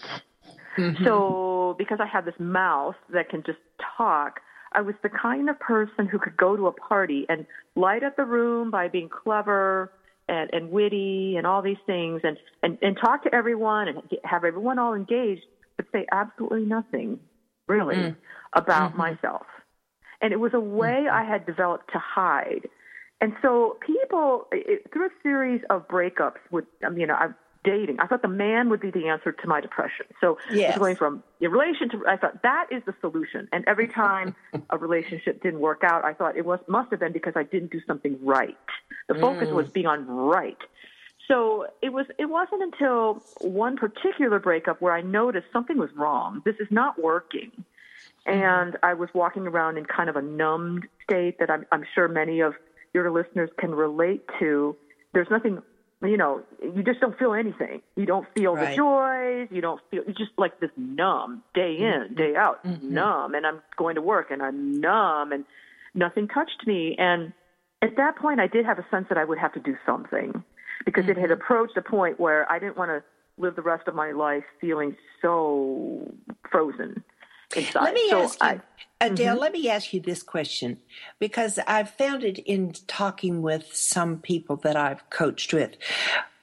[0.77, 1.03] Mm-hmm.
[1.05, 3.59] So because I have this mouth that can just
[3.97, 4.41] talk,
[4.75, 8.17] I was the kind of person who could go to a party and light up
[8.17, 9.91] the room by being clever
[10.27, 14.43] and, and witty and all these things and, and, and talk to everyone and have
[14.43, 15.43] everyone all engaged,
[15.77, 17.19] but say absolutely nothing
[17.67, 18.15] really mm.
[18.53, 18.99] about mm-hmm.
[18.99, 19.45] myself.
[20.21, 21.15] And it was a way mm-hmm.
[21.15, 22.67] I had developed to hide.
[23.21, 27.33] And so people, it, through a series of breakups with, I mean, you know, I've
[27.65, 27.99] dating.
[27.99, 30.05] I thought the man would be the answer to my depression.
[30.21, 30.77] So yes.
[30.77, 33.49] going from your relation to, I thought that is the solution.
[33.51, 34.35] And every time
[34.69, 37.71] a relationship didn't work out, I thought it was must have been because I didn't
[37.71, 38.57] do something right.
[39.07, 39.55] The focus mm.
[39.55, 40.57] was being on right.
[41.27, 42.05] So it was.
[42.19, 46.43] It wasn't until one particular breakup where I noticed something was wrong.
[46.45, 47.51] This is not working.
[48.27, 52.07] And I was walking around in kind of a numbed state that I'm, I'm sure
[52.07, 52.53] many of
[52.93, 54.75] your listeners can relate to.
[55.13, 55.61] There's nothing
[56.01, 57.81] you know, you just don't feel anything.
[57.95, 58.69] You don't feel Right.
[58.69, 59.47] the joys.
[59.51, 62.15] You don't feel, it's just like this numb day in, mm-hmm.
[62.15, 62.93] day out, mm-hmm.
[62.93, 63.33] numb.
[63.33, 65.45] And I'm going to work and I'm numb and
[65.93, 66.95] nothing touched me.
[66.97, 67.33] And
[67.81, 70.43] at that point, I did have a sense that I would have to do something
[70.85, 71.33] because it had mm-hmm.
[71.33, 73.03] approached a point where I didn't want to
[73.37, 76.13] live the rest of my life feeling so
[76.49, 77.03] frozen
[77.55, 77.83] inside.
[77.83, 78.61] Let me so ask you, I,
[79.01, 79.41] Adele, mm-hmm.
[79.41, 80.77] let me ask you this question
[81.19, 85.75] because I've found it in talking with some people that I've coached with.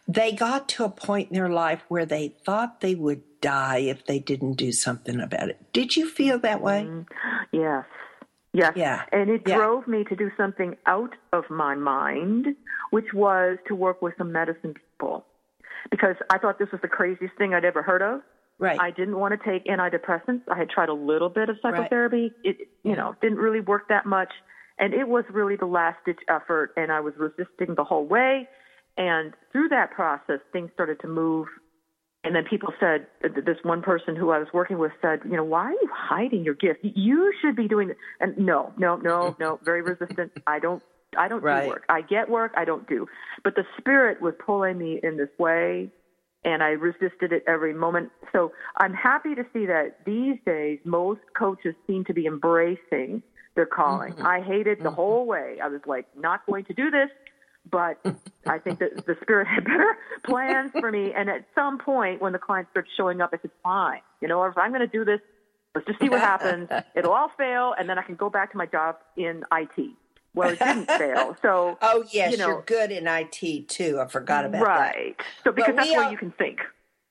[0.07, 4.05] They got to a point in their life where they thought they would die if
[4.07, 5.73] they didn't do something about it.
[5.73, 6.85] Did you feel that way?
[6.85, 7.03] Mm-hmm.
[7.53, 7.85] Yes.
[8.53, 8.73] Yes.
[8.77, 9.03] Yeah.
[9.12, 9.57] And it Yeah.
[9.57, 12.55] drove me to do something out of my mind,
[12.91, 15.25] which was to work with some medicine people.
[15.91, 18.23] Because I thought this was the craziest thing I'd ever heard of.
[18.62, 18.79] Right.
[18.79, 20.42] I didn't want to take antidepressants.
[20.48, 22.31] I had tried a little bit of psychotherapy.
[22.44, 24.33] It, you know, didn't really work that much.
[24.79, 28.48] And it was really the last ditch effort, and I was resisting the whole way.
[28.96, 31.48] And through that process, things started to move.
[32.22, 35.42] And then people said, this one person who I was working with said, you know,
[35.42, 36.81] why are you hiding your gift?
[36.85, 37.96] You should be doing it.
[38.20, 40.31] And no, no, no, no, very resistant.
[40.46, 40.81] I don't,
[41.18, 41.64] I don't Right.
[41.64, 41.85] do work.
[41.88, 42.53] I get work.
[42.57, 43.09] I don't do.
[43.42, 45.90] But the spirit was pulling me in this way
[46.44, 48.11] and I resisted it every moment.
[48.33, 53.22] So I'm happy to see that these days most coaches seem to be embracing
[53.55, 54.14] their calling.
[54.14, 54.26] Mm-hmm.
[54.26, 54.94] I hated the mm-hmm.
[54.94, 55.59] whole way.
[55.62, 57.11] I was like, not going to do this,
[57.70, 57.98] but
[58.46, 61.12] I think that the spirit had better plans for me.
[61.12, 64.00] And at some point, when the client starts showing up, I said, fine.
[64.20, 65.20] You know, if I'm going to do this,
[65.74, 66.68] let's just see what happens.
[66.96, 69.90] It'll all fail, and then I can go back to my job in IT.
[70.35, 71.37] Well, it didn't fail.
[71.42, 74.01] So, Oh, yes, you know, you are good in IT too.
[74.01, 74.66] I forgot about that.
[74.66, 75.16] right.
[75.45, 76.61] So, because But that's where you can think.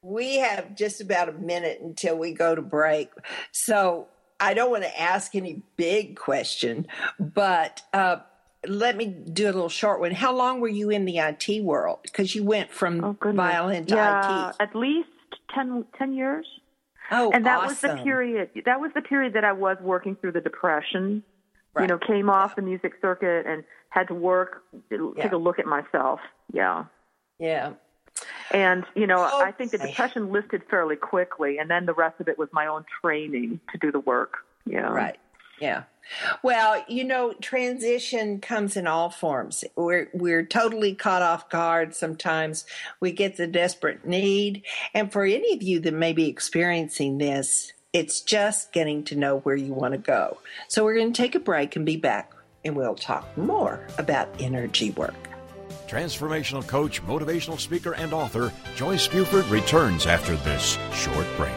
[0.03, 3.11] We have just about a minute until we go to break.
[3.51, 4.07] So
[4.39, 6.87] I don't want to ask any big question,
[7.19, 8.17] but uh,
[8.65, 10.11] let me do a little short one.
[10.11, 11.99] How long were you in the IT world?
[12.01, 13.35] Because you went from Oh, goodness.
[13.45, 14.55] violin to yeah, IT.
[14.59, 15.09] at least
[15.53, 16.47] 10, 10 years.
[17.11, 18.49] Oh, and that was the period.
[18.65, 21.23] That was the period that I was working through the depression.
[21.73, 21.83] Right.
[21.83, 25.29] You know, came off the music circuit and had to work, take Yeah.
[25.31, 26.19] a look at myself.
[26.51, 26.85] Yeah.
[27.39, 27.73] Yeah.
[28.51, 32.27] And, you know, I think the depression lifted fairly quickly, and then the rest of
[32.27, 34.37] it was my own training to do the work.
[34.65, 34.91] Yeah.
[34.91, 35.17] Right.
[35.59, 35.83] Yeah.
[36.43, 39.63] Well, you know, transition comes in all forms.
[39.75, 42.65] We're we're totally caught off guard sometimes.
[42.99, 44.63] We get the desperate need.
[44.93, 49.39] And for any of you that may be experiencing this, it's just getting to know
[49.39, 50.37] where you want to go.
[50.67, 52.31] So we're going to take a break and be back
[52.63, 55.29] and we'll talk more about energy work.
[55.87, 61.51] Transformational coach, motivational speaker, and author Joyce Buford returns after this short break.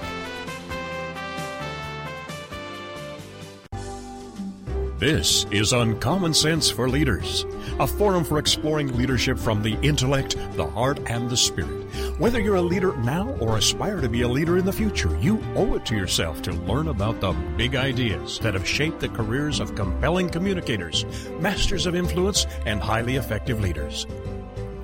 [4.99, 7.44] This is Uncommon Sense for Leaders,
[7.79, 11.84] a forum for exploring leadership from the intellect, the heart, and the spirit.
[12.18, 15.42] Whether you're a leader now or aspire to be a leader in the future, you
[15.57, 19.59] owe it to yourself to learn about the big ideas that have shaped the careers
[19.59, 21.07] of compelling communicators,
[21.40, 24.07] masters of influence, and highly effective leaders.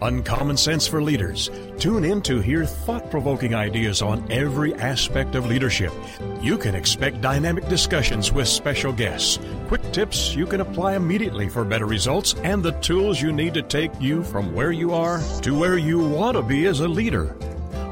[0.03, 1.51] Uncommon Sense for Leaders.
[1.79, 5.93] Tune in to hear thought provoking ideas on every aspect of leadership.
[6.41, 11.65] You can expect dynamic discussions with special guests, quick tips you can apply immediately for
[11.65, 15.59] better results, and the tools you need to take you from where you are to
[15.59, 17.37] where you want to be as a leader.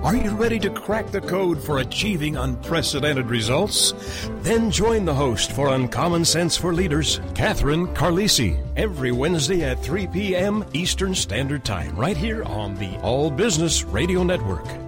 [0.03, 3.93] Are you ready to crack the code for achieving unprecedented results?
[4.43, 10.07] Then join the host for Uncommon Sense for Leaders, Catherine Carlisi, every Wednesday at 3
[10.07, 10.65] p.m.
[10.73, 14.88] Eastern Standard Time, right here on the All Business Radio Network.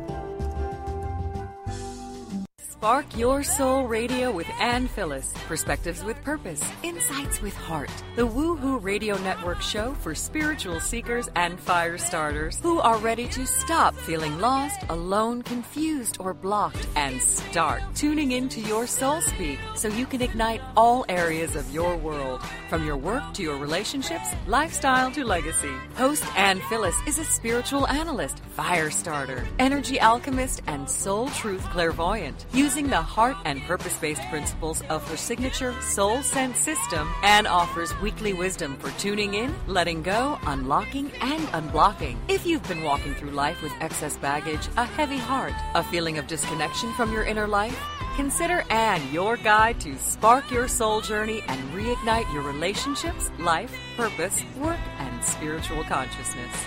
[2.81, 5.35] Spark Your Soul Radio with Ann Phyllis.
[5.47, 7.93] Perspectives with purpose, insights with heart.
[8.17, 13.47] The Woohoo Radio Network show for spiritual seekers and fire starters who are ready to
[13.47, 19.89] stop feeling lost, alone, confused, or blocked and start tuning into your soul speak so
[19.89, 25.11] you can ignite all areas of your world, from your work to your relationships, lifestyle
[25.11, 25.75] to legacy.
[25.97, 32.45] Host Ann Phyllis is a spiritual analyst, fire starter, energy alchemist, and soul truth clairvoyant.
[32.53, 37.99] Using the heart and purpose based principles of her signature Soul Sense system, Anne offers
[38.03, 42.19] weekly wisdom for tuning in, letting go, unlocking, and unblocking.
[42.29, 46.27] If you've been walking through life with excess baggage, a heavy heart, a feeling of
[46.27, 47.81] disconnection from your inner life,
[48.17, 54.43] Consider Anne your guide to spark your soul journey and reignite your relationships, life, purpose,
[54.59, 56.67] work, and spiritual consciousness.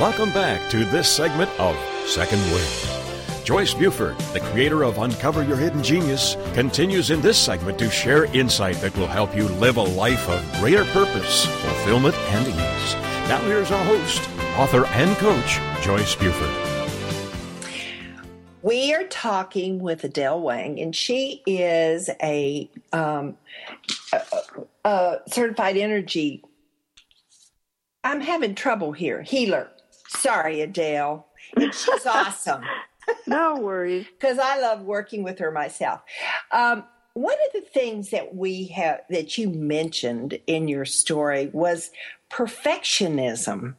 [0.00, 3.44] Welcome back to this segment of Second Wind.
[3.44, 8.24] Joyce Buford, the creator of Uncover Your Hidden Genius, continues in this segment to share
[8.34, 12.94] insight that will help you live a life of greater purpose, fulfillment, and ease.
[13.28, 16.48] Now, here's our host, author, and coach, Joyce Buford.
[18.62, 23.36] We are talking with Adele Wang, and she is a, um,
[24.14, 24.22] a,
[24.86, 26.42] a certified energy.
[28.02, 29.20] I'm having trouble here.
[29.20, 29.70] Healer
[30.10, 31.26] Sorry, Adele.
[31.56, 32.62] And she's awesome.
[33.26, 34.06] no worries.
[34.06, 36.02] Because I love working with her myself.
[36.52, 41.90] Um, one of the things that we have that you mentioned in your story was
[42.30, 43.74] perfectionism,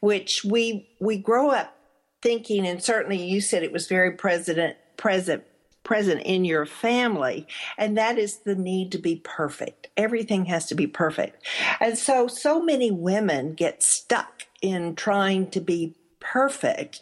[0.00, 1.76] which we we grow up
[2.22, 5.44] thinking, and certainly you said it was very present present
[5.84, 9.88] present in your family, and that is the need to be perfect.
[9.96, 11.44] Everything has to be perfect.
[11.78, 17.00] And so so many women get stuck in trying to be perfect.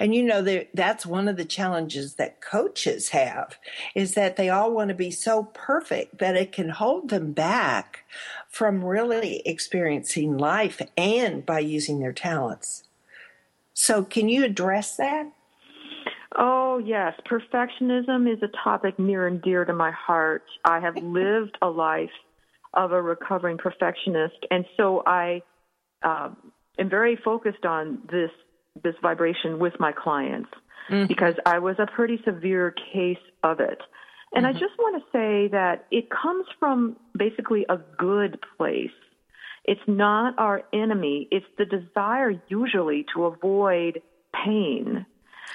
[0.00, 3.58] And you know that that's one of the challenges that coaches have
[3.94, 8.04] is that they all want to be so perfect that it can hold them back
[8.48, 12.82] from really experiencing life and by using their talents.
[13.72, 15.30] So can you address that?
[16.36, 17.14] Oh, yes.
[17.30, 20.42] Perfectionism is a topic near and dear to my heart.
[20.64, 22.10] I have lived a life
[22.74, 25.42] of a recovering perfectionist, and so I
[26.02, 26.36] um,
[26.78, 28.30] am very focused on this
[28.82, 30.50] this vibration with my clients
[30.90, 31.06] mm-hmm.
[31.06, 33.80] because I was a pretty severe case of it.
[34.34, 34.56] And mm-hmm.
[34.56, 38.90] I just want to say that it comes from basically a good place.
[39.64, 41.28] It's not our enemy.
[41.30, 44.02] It's the desire usually to avoid
[44.44, 45.06] pain.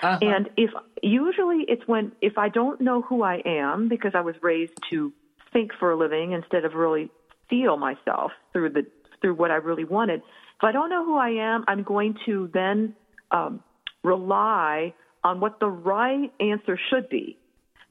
[0.01, 0.17] Uh-huh.
[0.21, 0.71] And if
[1.03, 5.13] usually it's when if I don't know who I am because I was raised to
[5.53, 7.09] think for a living instead of really
[7.49, 8.85] feel myself through the
[9.21, 10.21] through what I really wanted,
[10.61, 12.93] if I don't know who I am, I'm going to then
[13.31, 13.63] um,
[14.03, 14.93] rely
[15.23, 17.37] on what the right answer should be.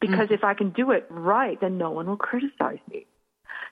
[0.00, 0.34] Because mm-hmm.
[0.34, 3.06] if I can do it right, then no one will criticize me.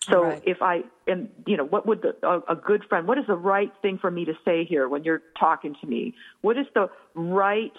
[0.01, 0.43] So right.
[0.45, 3.37] if I am, you know, what would the, a, a good friend, what is the
[3.37, 6.15] right thing for me to say here when you're talking to me?
[6.41, 7.73] What is the right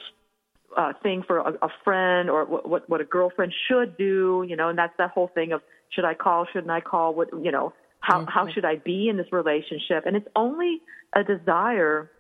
[0.78, 4.46] uh, thing for a, a friend or what, what, what a girlfriend should do?
[4.48, 7.14] You know, and that's that whole thing of should I call, shouldn't I call?
[7.14, 8.30] What, you know, how, mm-hmm.
[8.30, 10.06] how should I be in this relationship?
[10.06, 10.82] And it's only
[11.14, 12.12] a desire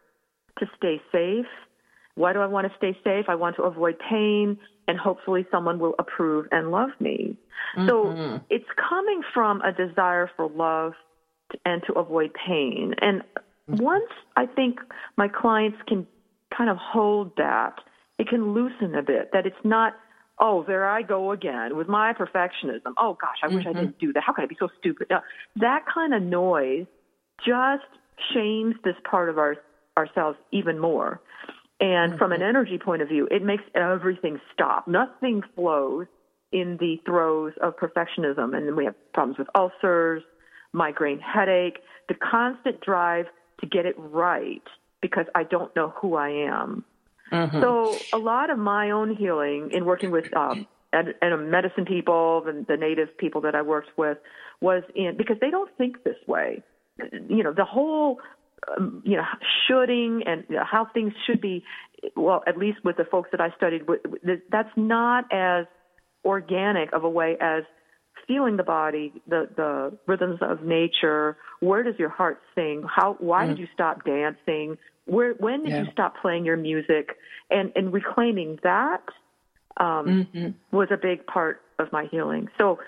[0.59, 1.45] to stay safe.
[2.15, 3.25] Why do I want to stay safe?
[3.27, 7.37] I want to avoid pain and hopefully someone will approve and love me.
[7.77, 7.87] Mm-hmm.
[7.87, 10.93] So it's coming from a desire for love
[11.65, 12.95] and to avoid pain.
[12.99, 13.83] And mm-hmm.
[13.83, 14.79] once I think
[15.15, 16.07] my clients can
[16.55, 17.75] kind of hold that,
[18.17, 19.93] it can loosen a bit, that it's not
[20.39, 22.93] oh, there I go again with my perfectionism.
[22.97, 23.56] Oh gosh, I mm-hmm.
[23.56, 23.80] wish I mm-hmm.
[23.80, 24.23] didn't do that.
[24.25, 25.12] How could I be so stupid?
[25.12, 25.19] Uh,
[25.58, 26.86] that kind of noise
[27.45, 27.84] just
[28.34, 29.58] shames this part of our
[29.97, 31.21] ourselves even more.
[31.80, 32.17] And mm-hmm.
[32.17, 32.49] from an mm-hmm.
[32.49, 34.88] energy point of view, it makes everything stop.
[34.88, 36.08] Nothing flows
[36.52, 38.56] in the throes of perfectionism.
[38.56, 40.23] And then we have problems with ulcers,
[40.73, 43.25] migraine headache, the constant drive
[43.62, 44.63] to get it right
[45.02, 46.84] because I don't know who I am.
[47.31, 47.61] Mm-hmm.
[47.61, 52.43] So a lot of my own healing in working with um, and, and medicine people
[52.47, 54.17] and the native people that I worked with
[54.61, 56.63] was in because they don't think this way.
[57.29, 58.19] You know, the whole
[58.77, 59.23] um, you know
[59.67, 61.63] shoulding and you know, how things should be.
[62.15, 63.83] Well, at least with the folks that I studied,
[64.49, 65.65] that's not as
[66.25, 67.63] organic of a way as
[68.27, 71.37] feeling the body, the the rhythms of nature.
[71.59, 72.83] Where does your heart sing?
[72.87, 73.17] How?
[73.19, 73.49] Why mm.
[73.49, 74.77] did you stop dancing?
[75.09, 75.83] Where, when did yeah.
[75.83, 77.17] you stop playing your music?
[77.51, 79.01] And, and reclaiming that
[79.77, 80.49] um, mm-hmm.
[80.75, 82.47] was a big part of my healing.
[82.57, 82.79] So,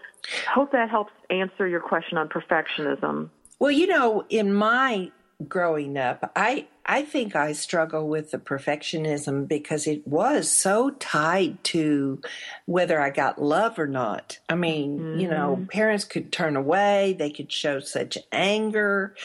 [0.53, 3.29] hope that helps answer your question on perfectionism.
[3.59, 5.11] Well, you know, in my
[5.47, 11.63] growing up, I I think I struggle with the perfectionism because it was so tied
[11.65, 12.21] to
[12.65, 14.39] whether I got love or not.
[14.49, 15.19] I mean, mm-hmm.
[15.19, 15.65] you know, mm-hmm.
[15.65, 19.15] parents could turn away, they could show such anger.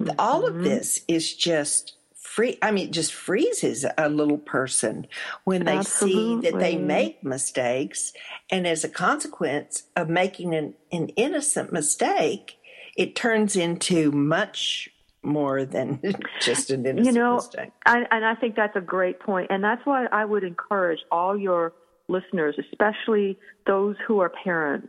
[0.00, 0.18] Mm-hmm.
[0.18, 0.64] All of mm-hmm.
[0.64, 1.97] this is just
[2.38, 5.08] free i mean it just freezes a little person
[5.42, 6.44] when they Absolutely.
[6.44, 8.12] see that they make mistakes
[8.48, 12.58] and as a consequence of making an, an innocent mistake
[12.96, 14.88] it turns into much
[15.24, 16.00] more than
[16.40, 17.12] just an innocent mistake.
[17.12, 17.72] you know, mistake.
[17.84, 21.36] I, and I think that's a great point, and that's why I would encourage all
[21.36, 21.72] your
[22.08, 23.36] listeners, especially
[23.66, 24.88] those who are parents.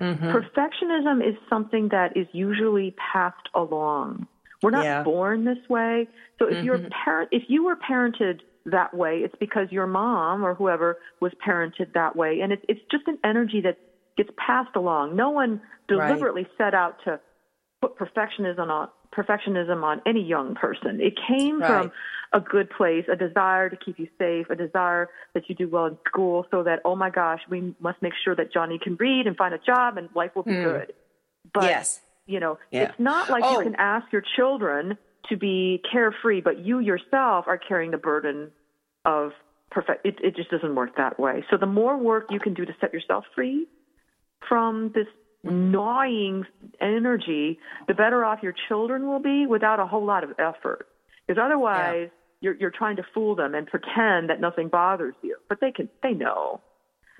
[0.00, 0.30] Mm-hmm.
[0.30, 4.26] Perfectionism is something that is usually passed along.
[4.62, 5.02] We're not yeah.
[5.02, 6.08] born this way.
[6.38, 6.64] So if mm-hmm.
[6.66, 11.32] you're parent, if you were parented that way, it's because your mom or whoever was
[11.46, 13.78] parented that way, and it's it's just an energy that
[14.16, 15.16] gets passed along.
[15.16, 16.52] No one deliberately right.
[16.58, 17.20] set out to
[17.80, 21.00] put perfectionism on perfectionism on any young person.
[21.00, 21.68] It came right.
[21.68, 21.92] from
[22.32, 25.86] a good place, a desire to keep you safe, a desire that you do well
[25.86, 29.26] in school so that, oh my gosh, we must make sure that Johnny can read
[29.26, 30.64] and find a job and life will be mm.
[30.64, 30.92] good.
[31.52, 32.00] But, yes.
[32.30, 32.84] You know, yeah.
[32.84, 33.58] it's not like oh.
[33.58, 34.96] you can ask your children
[35.28, 38.50] to be carefree, but you yourself are carrying the burden
[39.04, 39.32] of
[39.70, 40.06] perfect.
[40.06, 41.44] It, it just doesn't work that way.
[41.50, 43.66] So the more work you can do to set yourself free
[44.48, 45.06] from this
[45.42, 46.44] gnawing
[46.80, 47.58] energy,
[47.88, 50.86] the better off your children will be without a whole lot of effort.
[51.26, 52.08] Because otherwise, yeah.
[52.40, 55.88] you're you're trying to fool them and pretend that nothing bothers you, but they can
[56.02, 56.60] they know.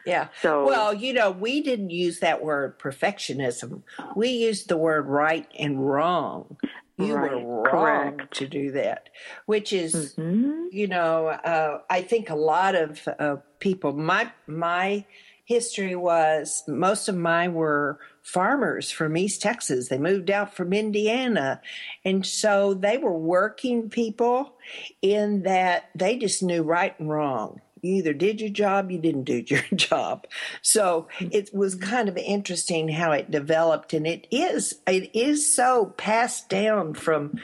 [0.06, 0.28] Yeah.
[0.42, 3.82] So well, you know, we didn't use that word perfectionism.
[4.16, 6.56] We used the word right and wrong.
[6.96, 8.36] You right, were wrong correct.
[8.36, 9.08] to do that,
[9.46, 10.66] which is, mm-hmm.
[10.70, 13.94] you know, uh, I think a lot of uh, people.
[13.94, 15.06] My my
[15.50, 19.88] history was most of mine were farmers from East Texas.
[19.88, 21.60] They moved out from Indiana.
[22.04, 24.54] And so they were working people
[25.02, 27.60] in that they just knew right and wrong.
[27.82, 30.26] You either did your job, you didn't do your job.
[30.62, 35.94] So it was kind of interesting how it developed and it is it is so
[35.96, 37.40] passed down from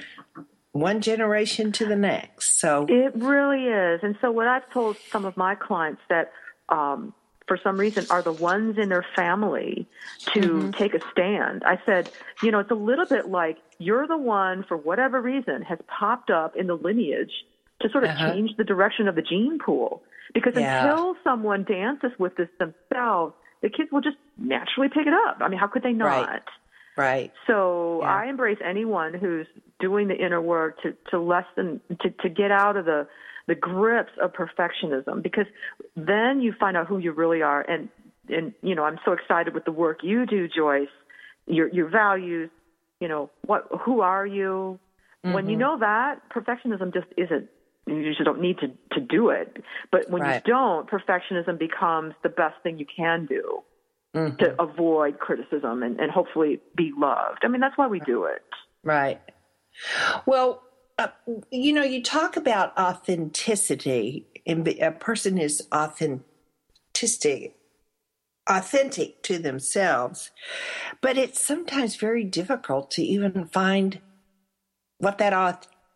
[0.72, 2.60] one generation to the next.
[2.60, 4.00] So it really is.
[4.02, 6.32] And so what I've told some of my clients that
[6.68, 7.14] um,
[7.46, 9.86] for some reason are the ones in their family
[10.34, 10.70] to mm-hmm.
[10.72, 11.62] take a stand.
[11.64, 12.10] I said,
[12.42, 16.30] you know, it's a little bit like you're the one for whatever reason has popped
[16.30, 17.32] up in the lineage
[17.86, 18.32] to sort of uh-huh.
[18.32, 20.02] change the direction of the gene pool.
[20.34, 20.90] Because yeah.
[20.90, 25.38] until someone dances with this themselves, the kids will just naturally pick it up.
[25.40, 26.28] I mean, how could they not?
[26.28, 26.42] Right.
[26.96, 27.32] Right.
[27.46, 28.14] So yeah.
[28.14, 29.46] I embrace anyone who's
[29.78, 33.06] doing the inner work to, to lessen, to, to get out of the,
[33.46, 35.46] the grips of perfectionism because
[35.94, 37.88] then you find out who you really are and
[38.28, 40.88] and you know I'm so excited with the work you do Joyce
[41.46, 42.50] your your values
[43.00, 44.80] you know what who are you
[45.24, 45.32] mm-hmm.
[45.32, 45.60] when you mm-hmm.
[45.60, 47.48] know that perfectionism just isn't
[47.86, 50.42] you just don't need to to do it but when right.
[50.46, 53.62] you don't perfectionism becomes the best thing you can do
[54.14, 54.36] mm-hmm.
[54.36, 58.42] to avoid criticism and, and hopefully be loved i mean that's why we do it
[58.82, 59.20] right
[60.26, 60.62] well
[60.98, 61.08] uh,
[61.50, 66.24] you know, you talk about authenticity, and a person is authentic,
[68.48, 70.30] authentic to themselves,
[71.02, 74.00] but it's sometimes very difficult to even find
[74.98, 75.34] what that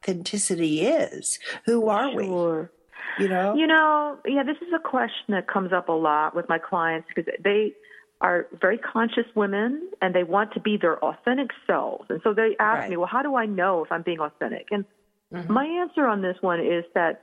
[0.03, 1.38] authenticity is.
[1.66, 2.70] Who are sure.
[3.18, 3.24] we?
[3.24, 4.42] You know, you know, yeah.
[4.44, 7.72] This is a question that comes up a lot with my clients because they
[8.20, 12.05] are very conscious women and they want to be their authentic selves.
[12.09, 12.90] And so they ask right.
[12.90, 14.66] me, well, how do I know if I'm being authentic?
[14.70, 14.84] And
[15.32, 15.53] mm-hmm.
[15.53, 17.22] my answer on this one is that,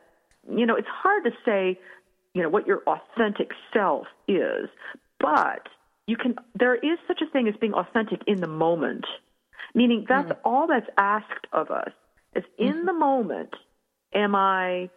[0.50, 1.80] you know, it's hard to say,
[2.34, 4.70] you know, what your authentic self is,
[5.20, 5.70] but
[6.08, 9.06] you can, there is such a thing as being authentic in the moment,
[9.74, 10.48] meaning that's mm-hmm.
[10.48, 11.92] all that's asked of us
[12.38, 12.86] is in mm-hmm.
[12.86, 13.54] the moment,
[14.14, 14.90] am I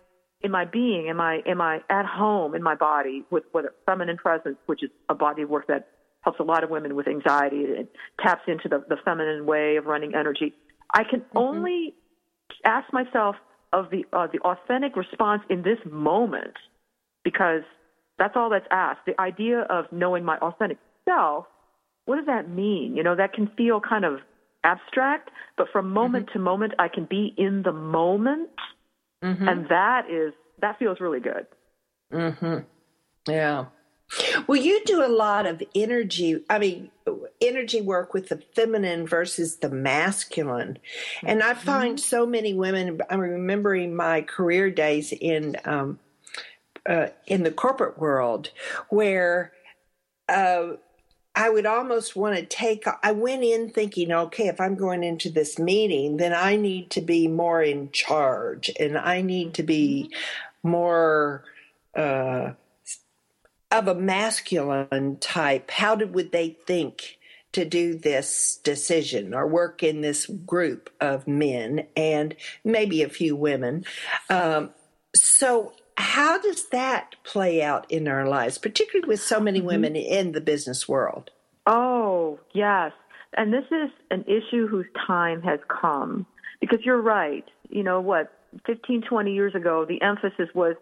[0.43, 1.09] in my being?
[1.09, 4.91] Am I am I at home in my body with with feminine presence, which is
[5.09, 5.89] a body of work that
[6.23, 7.63] helps a lot of women with anxiety.
[7.63, 10.53] It taps into the, the feminine way of running energy.
[10.93, 11.39] I can mm-hmm.
[11.39, 11.95] only
[12.65, 13.37] ask myself
[13.73, 16.55] of the uh, the authentic response in this moment
[17.25, 17.63] because
[18.19, 19.01] that's all that's asked.
[19.07, 20.79] The idea of knowing my authentic
[21.09, 21.47] self,
[22.05, 22.97] what does that mean?
[22.97, 24.21] You know, that can feel kind of
[24.65, 26.39] abstract, but from moment mm-hmm.
[26.39, 28.51] to moment, I can be in the moment
[29.23, 29.49] Mm-hmm.
[29.49, 31.47] And that is that feels really good.
[32.13, 32.65] Mhm.
[33.29, 33.67] Yeah.
[34.49, 36.91] Well, you do a lot of energy, I mean,
[37.41, 40.79] energy work with the feminine versus the masculine.
[41.23, 42.05] And I find mm-hmm.
[42.05, 46.01] so many women, I'm remembering my career days in, um,
[46.89, 48.51] uh, in the corporate world
[48.89, 49.53] where,
[50.29, 50.73] uh,
[51.35, 55.31] I would almost want to take, I went in thinking, okay, if I'm going into
[55.31, 60.11] this meeting, then I need to be more in charge and I need to be
[60.63, 61.45] more
[61.97, 62.53] uh,
[63.71, 65.71] of a masculine type.
[65.71, 67.19] How did, would they think
[67.53, 73.37] to do this decision or work in this group of men and maybe a few
[73.37, 73.85] women?
[74.29, 74.71] Um,
[75.15, 79.69] so how does that play out in our lives, particularly with so many mm-hmm.
[79.69, 81.31] women in the business world?
[81.67, 82.93] Oh, yes.
[83.37, 86.27] And this is an issue whose time has come
[86.61, 87.45] because you're right.
[87.69, 88.33] You know what?
[88.67, 90.75] 15, 20 years ago, the emphasis was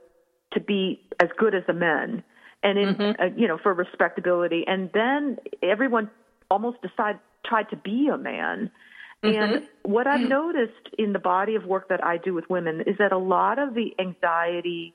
[0.52, 2.22] to be as good as the men,
[2.62, 3.22] and in mm-hmm.
[3.22, 4.64] uh, you know for respectability.
[4.66, 6.10] And then everyone
[6.50, 8.70] almost decided tried to be a man.
[9.22, 9.42] Mm-hmm.
[9.42, 10.28] And what I've mm-hmm.
[10.28, 13.58] noticed in the body of work that I do with women is that a lot
[13.58, 14.94] of the anxiety,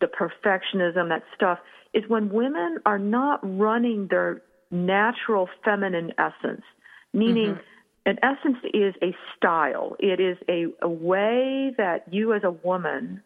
[0.00, 1.58] the perfectionism, that stuff
[1.92, 6.62] is when women are not running their natural feminine essence,
[7.12, 7.52] meaning.
[7.52, 7.60] Mm-hmm
[8.06, 9.96] in essence is a style.
[9.98, 13.22] It is a, a way that you as a woman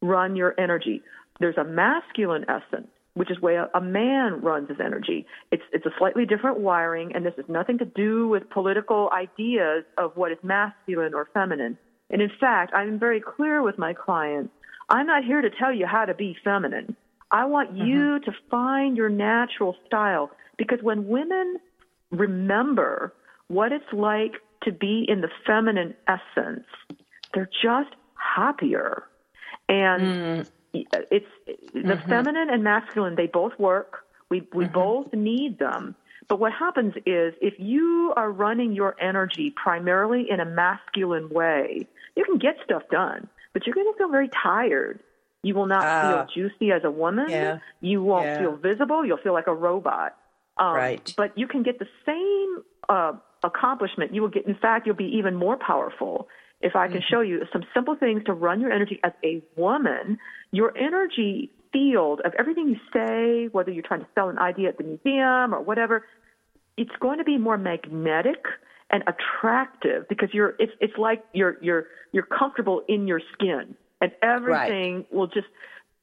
[0.00, 1.02] run your energy.
[1.38, 5.26] There's a masculine essence, which is where a man runs his energy.
[5.50, 9.84] It's it's a slightly different wiring, and this has nothing to do with political ideas
[9.98, 11.76] of what is masculine or feminine.
[12.10, 14.52] And in fact, I'm very clear with my clients.
[14.92, 16.94] I'm not here to tell you how to be feminine.
[17.30, 17.86] I want mm-hmm.
[17.86, 21.56] you to find your natural style because when women
[22.10, 23.14] remember
[23.48, 24.34] what it's like
[24.64, 26.66] to be in the feminine essence,
[27.32, 27.88] they're just
[28.36, 29.04] happier.
[29.68, 30.46] And mm.
[30.74, 31.26] it's
[31.72, 32.08] the mm-hmm.
[32.08, 34.04] feminine and masculine, they both work.
[34.28, 34.74] We, we mm-hmm.
[34.74, 35.94] both need them.
[36.28, 41.86] But what happens is if you are running your energy primarily in a masculine way,
[42.14, 45.00] you can get stuff done, but you're going to feel very tired.
[45.42, 46.26] You will not uh, feel ah.
[46.34, 47.26] juicy as a woman.
[47.28, 48.38] Yeah, you won't yeah.
[48.38, 49.04] feel visible.
[49.04, 50.16] You'll feel like a robot.
[50.56, 51.14] Um, right.
[51.16, 54.14] But you can get the same uh, accomplishment.
[54.14, 56.28] You will get, in fact, you'll be even more powerful
[56.60, 57.06] if I can mm-hmm.
[57.10, 60.18] show you some simple things to run your energy as a woman.
[60.52, 64.78] Your energy field of everything you say, whether you're trying to sell an idea at
[64.78, 66.06] the museum or whatever,
[66.76, 68.44] it's going to be more magnetic
[68.90, 74.12] and attractive because you're it's it's like you're you're you're comfortable in your skin and
[74.22, 75.14] everything right.
[75.14, 75.46] will just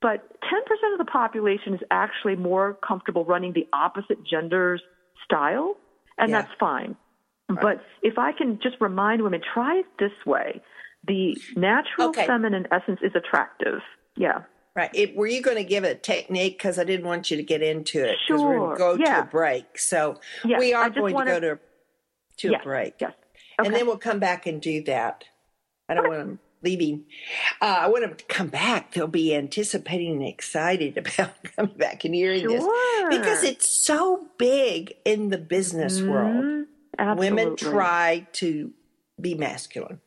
[0.02, 4.82] but 10% of the population is actually more comfortable running the opposite gender's
[5.26, 5.76] style
[6.18, 6.42] and yeah.
[6.42, 6.96] that's fine
[7.50, 7.62] Right.
[7.62, 10.62] But if I can just remind women, try it this way.
[11.08, 12.28] The natural okay.
[12.28, 13.80] feminine essence is attractive.
[14.16, 14.44] Yeah.
[14.76, 14.92] Right.
[14.94, 16.58] It, were you going to give a technique?
[16.58, 18.18] Because I didn't want you to get into it.
[18.28, 18.50] Because sure.
[18.50, 19.22] we're going to go yeah.
[19.22, 19.80] to a break.
[19.80, 21.34] So yes, we are going wanna...
[21.34, 21.60] to go to,
[22.40, 22.62] to yes.
[22.62, 22.96] a break.
[23.00, 23.14] Yes.
[23.60, 23.68] Okay.
[23.68, 25.26] And then we'll come back and do that.
[25.88, 27.06] I don't want them leaving.
[27.62, 28.94] Uh, I want them to come back.
[28.94, 32.50] They'll be anticipating and excited about coming back and hearing sure.
[32.52, 36.10] this because it's so big in the business mm-hmm.
[36.10, 36.66] world.
[36.98, 37.30] Absolutely.
[37.30, 38.74] Women try to
[39.22, 40.02] be masculine,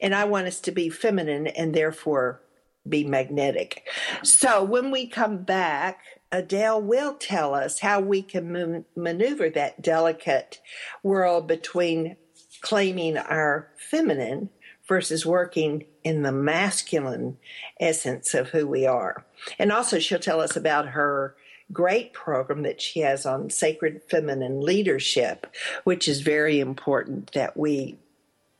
[0.00, 2.40] and I want us to be feminine and therefore
[2.88, 3.88] be magnetic.
[4.22, 6.00] So when we come back,
[6.32, 10.60] Adele will tell us how we can maneuver that delicate
[11.02, 12.16] world between
[12.60, 14.50] claiming our feminine
[14.86, 17.36] versus working in the masculine
[17.80, 19.24] essence of who we are.
[19.58, 21.36] And also, she'll tell us about her
[21.72, 25.46] great program that she has on sacred feminine leadership,
[25.84, 27.98] which is very important that we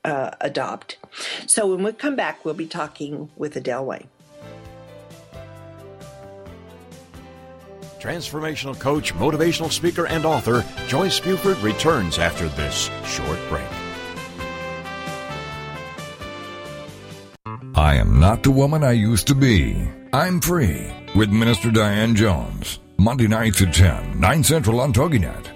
[0.05, 0.99] uh, adopt.
[1.47, 4.09] So when we come back, we'll be talking with Adele Wang.
[8.01, 13.65] Transformational coach, motivational speaker, and author Joyce Buford returns after this short break.
[17.75, 19.89] I am not the woman I used to be.
[20.13, 22.79] I'm free with Minister Diane Jones.
[22.99, 25.56] Monday nights at 10, 9 Central on TogiNet.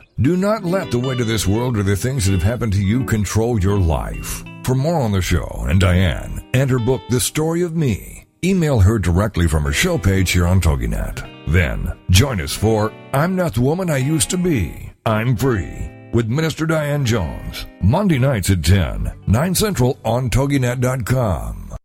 [0.21, 2.83] Do not let the weight of this world or the things that have happened to
[2.83, 4.43] you control your life.
[4.63, 8.79] For more on the show and Diane and her book, The Story of Me, email
[8.79, 11.47] her directly from her show page here on TogiNet.
[11.47, 14.93] Then join us for I'm Not the Woman I Used to Be.
[15.07, 17.65] I'm Free with Minister Diane Jones.
[17.81, 21.75] Monday nights at 10, 9 Central on TogiNet.com.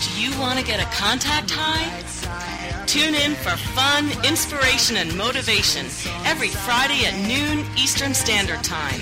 [0.00, 2.13] Do you want to get a contact high?
[2.94, 5.86] Tune in for fun, inspiration, and motivation
[6.24, 9.00] every Friday at noon Eastern Standard Time.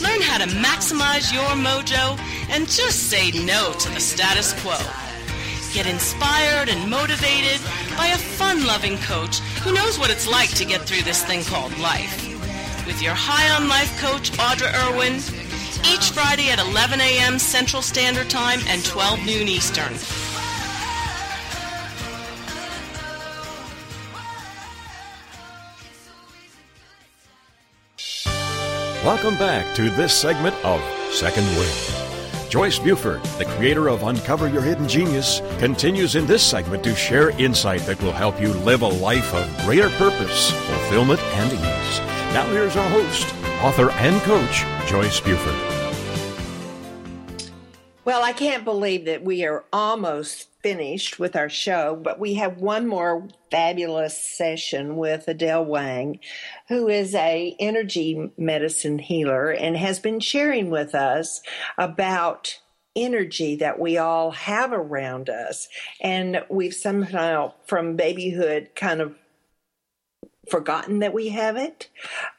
[0.00, 4.78] Learn how to maximize your mojo and just say no to the status quo.
[5.74, 7.60] Get inspired and motivated
[7.98, 11.44] by a fun loving coach who knows what it's like to get through this thing
[11.44, 12.16] called life.
[12.86, 15.16] With your High on Life coach, Audra Irwin,
[15.92, 17.38] each Friday at 11 a.m.
[17.38, 19.92] Central Standard Time and 12 noon Eastern.
[29.04, 30.80] Welcome back to this segment of
[31.12, 32.48] Second Wind.
[32.48, 37.30] Joyce Buford, the creator of Uncover Your Hidden Genius, continues in this segment to share
[37.30, 41.98] insight that will help you live a life of greater purpose, fulfillment, and ease.
[42.32, 43.26] Now here's our host,
[43.60, 45.81] author and coach, Joyce Buford.
[48.04, 52.58] Well, I can't believe that we are almost finished with our show, but we have
[52.58, 56.18] one more fabulous session with Adele Wang,
[56.66, 61.42] who is a energy medicine healer and has been sharing with us
[61.78, 62.58] about
[62.96, 65.68] energy that we all have around us.
[66.00, 69.14] And we've somehow, from babyhood, kind of
[70.50, 71.88] forgotten that we have it.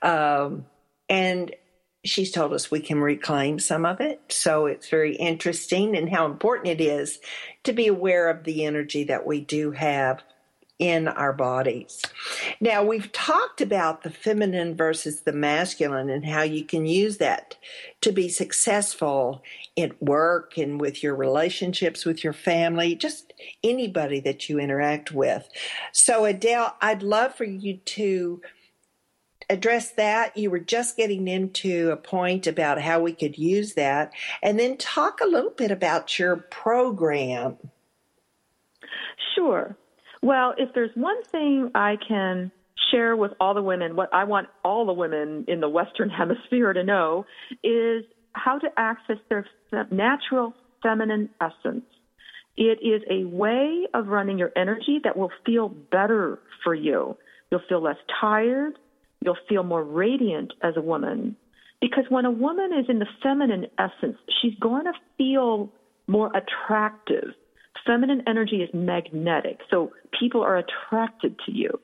[0.01, 0.66] Um,
[1.07, 1.55] and
[2.04, 4.22] she's told us we can reclaim some of it.
[4.30, 7.20] So it's very interesting and how important it is
[7.64, 10.22] to be aware of the energy that we do have
[10.80, 12.01] in our bodies.
[12.60, 17.56] Now, we've talked about the feminine versus the masculine and how you can use that
[18.01, 19.43] to be successful
[19.78, 23.34] at work and with your relationships with your family, just
[23.64, 25.47] anybody that you interact with.
[25.93, 28.41] So, Adele, I'd love for you to
[29.50, 30.36] address that.
[30.38, 34.78] You were just getting into a point about how we could use that, and then
[34.78, 37.58] talk a little bit about your program.
[39.36, 39.76] Sure.
[40.22, 42.52] Well, if there's one thing I can
[42.91, 46.74] share with all the women, what I want all the women in the Western Hemisphere
[46.74, 47.26] to know
[47.64, 49.46] is how to access their
[49.91, 51.86] natural feminine essence.
[52.56, 57.18] It is a way of running your energy that will feel better for you.
[57.50, 58.78] You'll feel less tired.
[59.24, 61.36] You'll feel more radiant as a woman.
[61.82, 65.71] Because when a woman is in the feminine essence, she's going to feel
[66.07, 67.34] more attractive.
[67.86, 71.80] Feminine energy is magnetic, so people are attracted to you.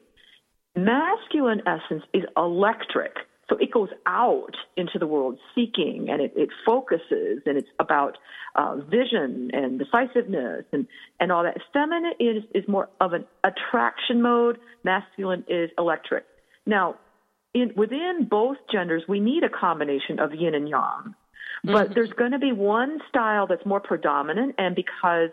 [0.76, 3.12] Masculine essence is electric,
[3.50, 8.18] so it goes out into the world seeking and it, it focuses and it's about
[8.56, 10.88] uh, vision and decisiveness and,
[11.20, 11.58] and all that.
[11.74, 16.24] Feminine is, is more of an attraction mode, masculine is electric.
[16.66, 16.96] Now,
[17.54, 21.16] in, within both genders, we need a combination of yin and yang.
[21.64, 21.94] But mm-hmm.
[21.94, 25.30] there's going to be one style that's more predominant, and because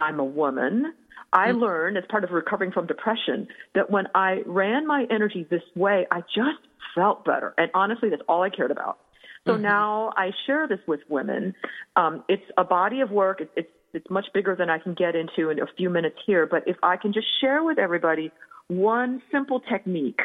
[0.00, 0.92] I'm a woman,
[1.32, 1.58] I mm-hmm.
[1.58, 6.06] learned as part of recovering from depression that when I ran my energy this way,
[6.10, 6.58] I just
[6.94, 7.54] felt better.
[7.58, 8.98] And honestly, that's all I cared about.
[9.46, 9.62] So mm-hmm.
[9.62, 11.54] now I share this with women.
[11.96, 13.40] Um, it's a body of work.
[13.40, 16.46] It's, it's it's much bigger than I can get into in a few minutes here.
[16.46, 18.30] But if I can just share with everybody
[18.68, 20.20] one simple technique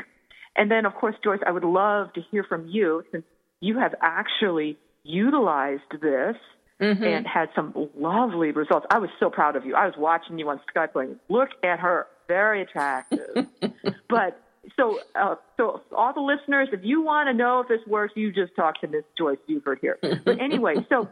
[0.55, 3.23] and then, of course, Joyce, I would love to hear from you since
[3.59, 6.35] you have actually utilized this
[6.79, 7.03] mm-hmm.
[7.03, 8.85] and had some lovely results.
[8.89, 9.75] I was so proud of you.
[9.75, 13.47] I was watching you on Skype going, look at her, very attractive.
[14.09, 14.39] but
[14.77, 18.31] so, uh, so all the listeners, if you want to know if this works, you
[18.31, 19.97] just talk to Miss Joyce Buford here.
[20.01, 21.09] But anyway, so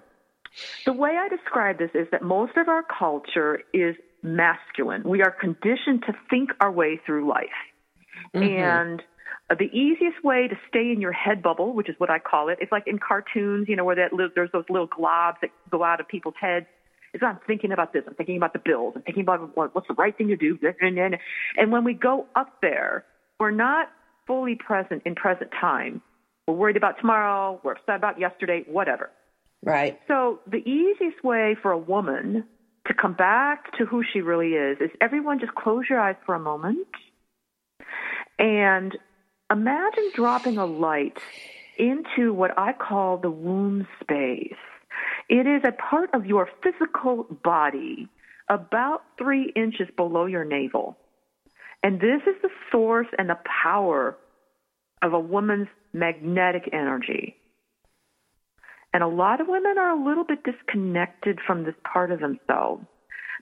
[0.85, 5.03] the way I describe this is that most of our culture is masculine.
[5.03, 7.47] We are conditioned to think our way through life.
[8.35, 8.43] Mm-hmm.
[8.43, 9.03] And
[9.51, 12.47] Uh, the easiest way to stay in your head bubble, which is what I call
[12.47, 15.83] it, it's like in cartoons, you know, where that there's those little globs that go
[15.83, 16.65] out of people's heads.
[17.13, 18.03] It's I'm thinking about this.
[18.07, 18.93] I'm thinking about the bills.
[18.95, 20.57] I'm thinking about what's the right thing to do.
[21.57, 23.03] And when we go up there,
[23.41, 23.89] we're not
[24.25, 26.01] fully present in present time.
[26.47, 27.59] We're worried about tomorrow.
[27.61, 28.63] We're upset about yesterday.
[28.67, 29.09] Whatever.
[29.61, 29.99] Right.
[30.07, 32.45] So the easiest way for a woman
[32.87, 36.35] to come back to who she really is is everyone just close your eyes for
[36.35, 36.87] a moment
[38.39, 38.97] and
[39.51, 41.17] Imagine dropping a light
[41.77, 44.55] into what I call the womb space.
[45.27, 48.07] It is a part of your physical body
[48.49, 50.97] about three inches below your navel.
[51.83, 54.15] And this is the source and the power
[55.01, 57.35] of a woman's magnetic energy.
[58.93, 62.85] And a lot of women are a little bit disconnected from this part of themselves.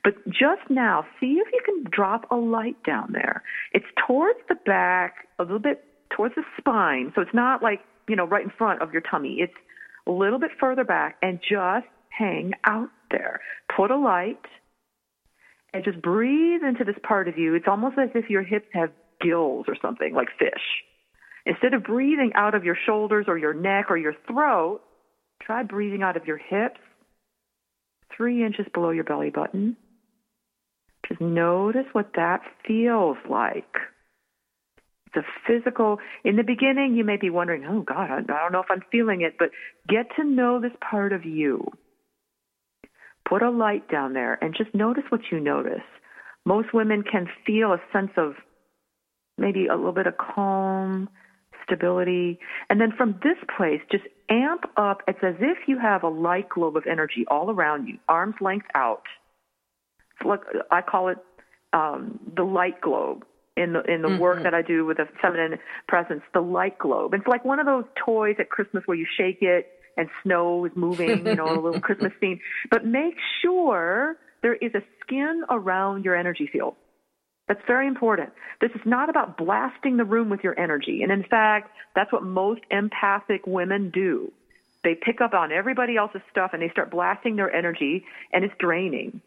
[0.03, 3.43] But just now, see if you can drop a light down there.
[3.73, 5.83] It's towards the back, a little bit
[6.15, 7.11] towards the spine.
[7.15, 9.37] So it's not like, you know, right in front of your tummy.
[9.39, 9.53] It's
[10.07, 13.41] a little bit further back and just hang out there.
[13.75, 14.45] Put a light
[15.73, 17.53] and just breathe into this part of you.
[17.55, 18.91] It's almost as if your hips have
[19.21, 20.83] gills or something, like fish.
[21.45, 24.81] Instead of breathing out of your shoulders or your neck or your throat,
[25.41, 26.79] try breathing out of your hips,
[28.15, 29.77] three inches below your belly button.
[31.07, 33.77] Just notice what that feels like
[35.13, 35.97] the physical.
[36.23, 39.21] In the beginning, you may be wondering, oh God, I, don't know if I'm feeling
[39.21, 39.49] it, but
[39.87, 41.65] get to know this part of you.
[43.27, 45.85] Put a light down there and just notice what you notice.
[46.45, 48.33] Most women can feel a sense of
[49.37, 51.09] maybe a little bit of calm,
[51.63, 52.39] stability.
[52.69, 55.01] And then from this place, just amp up.
[55.07, 58.67] It's as if you have a light globe of energy all around you, arm's length
[58.73, 59.03] out.
[60.25, 60.41] Like
[60.71, 61.17] I call it
[61.71, 63.23] um, the light globe
[63.57, 64.19] in the in the mm-hmm.
[64.19, 67.13] work that I do with a feminine presence, the light globe.
[67.13, 70.71] It's like one of those toys at Christmas where you shake it and snow is
[70.75, 72.39] moving, you know, a little Christmas scene.
[72.71, 76.75] But make sure there is a skin around your energy field.
[77.47, 78.29] That's very important.
[78.61, 81.01] This is not about blasting the room with your energy.
[81.01, 84.31] And in fact, that's what most empathic women do.
[84.83, 88.53] They pick up on everybody else's stuff and they start blasting their energy and it's
[88.59, 89.21] draining.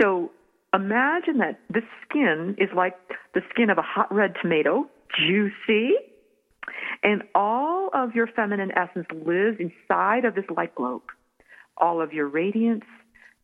[0.00, 0.30] So
[0.74, 2.94] imagine that this skin is like
[3.34, 5.94] the skin of a hot red tomato, juicy,
[7.02, 11.02] and all of your feminine essence lives inside of this light globe.
[11.76, 12.84] All of your radiance,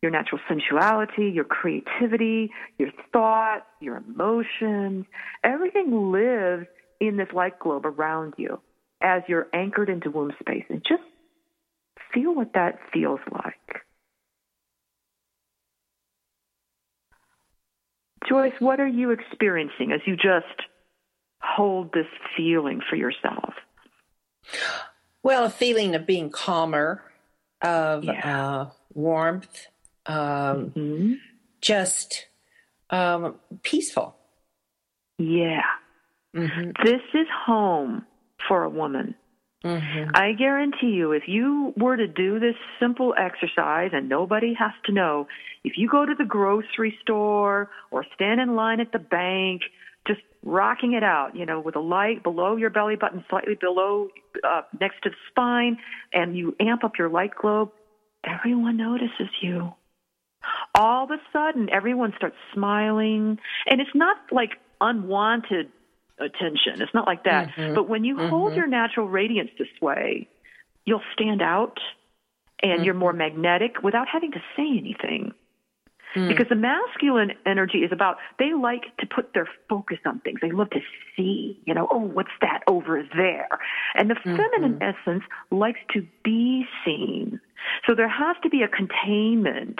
[0.01, 5.05] your natural sensuality, your creativity, your thoughts, your emotions,
[5.43, 6.65] everything lives
[6.99, 8.59] in this light globe around you
[9.01, 10.65] as you're anchored into womb space.
[10.69, 11.03] And just
[12.13, 13.83] feel what that feels like.
[18.31, 20.69] Joyce, what are you experiencing as you just
[21.41, 22.05] hold this
[22.37, 23.53] feeling for yourself?
[25.21, 27.03] Well, a feeling of being calmer,
[27.61, 28.37] of yeah.
[28.39, 29.67] uh, warmth,
[30.05, 30.15] um,
[30.71, 31.13] mm-hmm.
[31.59, 32.27] just
[32.89, 34.15] um, peaceful.
[35.17, 35.63] Yeah.
[36.33, 36.71] Mm-hmm.
[36.85, 38.05] This is home
[38.47, 39.13] for a woman.
[39.63, 40.11] Mm-hmm.
[40.15, 44.91] I guarantee you, if you were to do this simple exercise and nobody has to
[44.91, 45.27] know,
[45.63, 49.61] if you go to the grocery store or stand in line at the bank,
[50.07, 54.07] just rocking it out, you know, with a light below your belly button, slightly below,
[54.43, 55.77] uh, next to the spine,
[56.11, 57.69] and you amp up your light globe,
[58.25, 59.73] everyone notices you
[60.75, 63.37] all of a sudden everyone starts smiling
[63.67, 65.69] and it's not like unwanted
[66.21, 67.73] attention it's not like that mm-hmm.
[67.73, 68.29] but when you mm-hmm.
[68.29, 70.27] hold your natural radiance this way
[70.85, 71.77] you'll stand out
[72.61, 72.83] and mm-hmm.
[72.83, 75.33] you're more magnetic without having to say anything
[76.15, 76.27] mm.
[76.27, 80.51] because the masculine energy is about they like to put their focus on things they
[80.51, 80.79] love to
[81.15, 83.49] see you know oh what's that over there
[83.95, 84.37] and the mm-hmm.
[84.37, 87.39] feminine essence likes to be seen
[87.87, 89.79] so there has to be a containment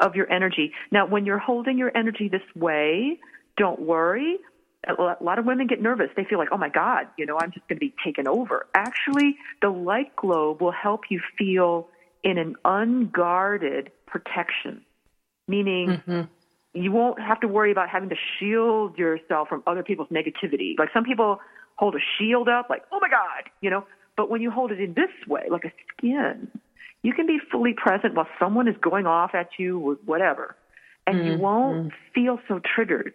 [0.00, 0.72] of your energy.
[0.90, 3.18] Now, when you're holding your energy this way,
[3.56, 4.38] don't worry.
[4.86, 6.10] A lot of women get nervous.
[6.16, 8.66] They feel like, oh my God, you know, I'm just going to be taken over.
[8.74, 11.88] Actually, the light globe will help you feel
[12.22, 14.82] in an unguarded protection,
[15.48, 16.22] meaning mm-hmm.
[16.72, 20.78] you won't have to worry about having to shield yourself from other people's negativity.
[20.78, 21.40] Like some people
[21.76, 23.84] hold a shield up, like, oh my God, you know,
[24.16, 26.48] but when you hold it in this way, like a skin,
[27.02, 30.56] you can be fully present while someone is going off at you or whatever,
[31.06, 31.32] and mm-hmm.
[31.32, 33.14] you won't feel so triggered.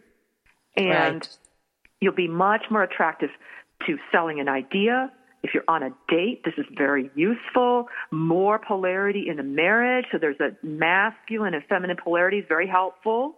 [0.78, 1.38] And right.
[2.02, 3.30] You'll be much more attractive
[3.88, 5.12] to selling an idea.
[5.44, 7.88] If you're on a date, this is very useful.
[8.12, 10.06] More polarity in a marriage.
[10.12, 13.36] So there's a masculine and feminine polarity is very helpful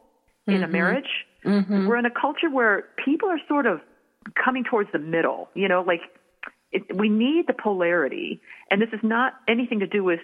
[0.48, 0.64] in mm-hmm.
[0.64, 1.10] a marriage.
[1.46, 1.88] Mm-hmm.
[1.88, 3.80] We're in a culture where people are sort of
[4.44, 6.02] coming towards the middle, you know, like
[6.72, 8.42] it, we need the polarity.
[8.70, 10.20] And this is not anything to do with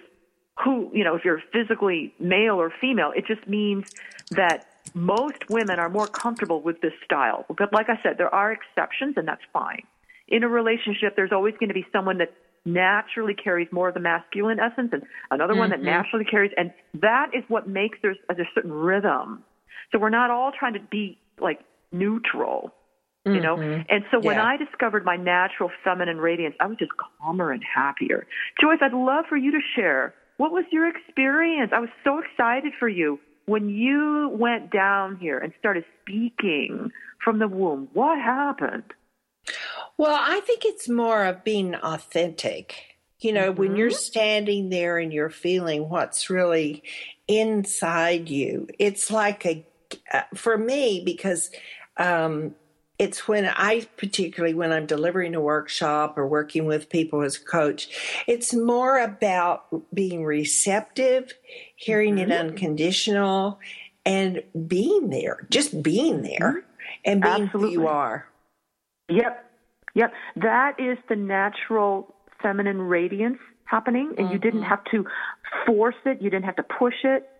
[0.62, 3.90] who, you know, if you're physically male or female, it just means
[4.32, 7.44] that most women are more comfortable with this style.
[7.48, 9.82] But like I said, there are exceptions and that's fine.
[10.28, 12.32] In a relationship, there's always going to be someone that
[12.64, 15.60] naturally carries more of the masculine essence and another mm-hmm.
[15.60, 15.86] one that mm-hmm.
[15.86, 19.42] naturally carries, and that is what makes there's a certain rhythm.
[19.90, 21.60] So we're not all trying to be like
[21.90, 22.72] neutral
[23.26, 23.82] you know mm-hmm.
[23.90, 28.26] and so when i discovered my natural feminine radiance i was just calmer and happier
[28.58, 31.70] joyce i'd love for you to share what was your experience?
[31.74, 33.20] I was so excited for you
[33.50, 36.92] when you went down here and started speaking
[37.24, 37.88] from the womb.
[37.94, 38.94] What happened?
[39.98, 42.76] Well, I think it's more of being authentic.
[43.18, 43.60] You know, mm-hmm.
[43.60, 43.96] when you're mm-hmm.
[43.96, 46.84] standing there and you're feeling what's really
[47.26, 49.66] inside you, it's like a,
[50.14, 51.50] uh, for me, because
[51.96, 52.54] um,
[53.00, 57.40] it's when I, particularly when I'm delivering a workshop or working with people as a
[57.40, 57.88] coach,
[58.26, 61.32] it's more about being receptive,
[61.76, 62.30] hearing mm-hmm.
[62.30, 63.58] it unconditional,
[64.04, 66.62] and being there, just being there
[67.06, 67.74] and being Absolutely.
[67.74, 68.26] who you are.
[69.08, 69.50] Yep.
[69.94, 70.12] Yep.
[70.36, 74.34] That is the natural feminine radiance happening, and mm-hmm.
[74.34, 74.68] you didn't mm-hmm.
[74.68, 75.06] have to
[75.64, 77.30] force it, you didn't have to push it.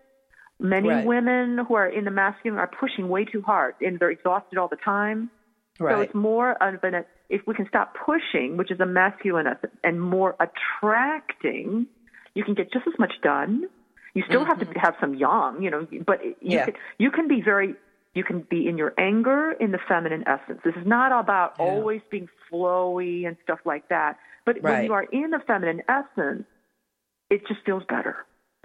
[0.59, 1.05] Many right.
[1.05, 4.67] women who are in the masculine are pushing way too hard and they're exhausted all
[4.67, 5.29] the time.
[5.81, 5.95] Right.
[5.95, 9.75] So it's more of an, if we can stop pushing, which is a masculine essence,
[9.83, 11.87] and more attracting,
[12.35, 13.63] you can get just as much done.
[14.13, 14.49] You still mm-hmm.
[14.49, 14.79] have to mm-hmm.
[14.79, 16.65] have some yang, you know, but you yeah.
[16.65, 17.75] can, you can be very
[18.13, 20.59] You can be in your anger in the feminine essence.
[20.65, 21.65] This is not about yeah.
[21.65, 24.17] always being flowy and stuff like that.
[24.45, 24.63] But right.
[24.63, 26.43] when you are in the feminine essence,
[27.29, 28.15] it just feels better.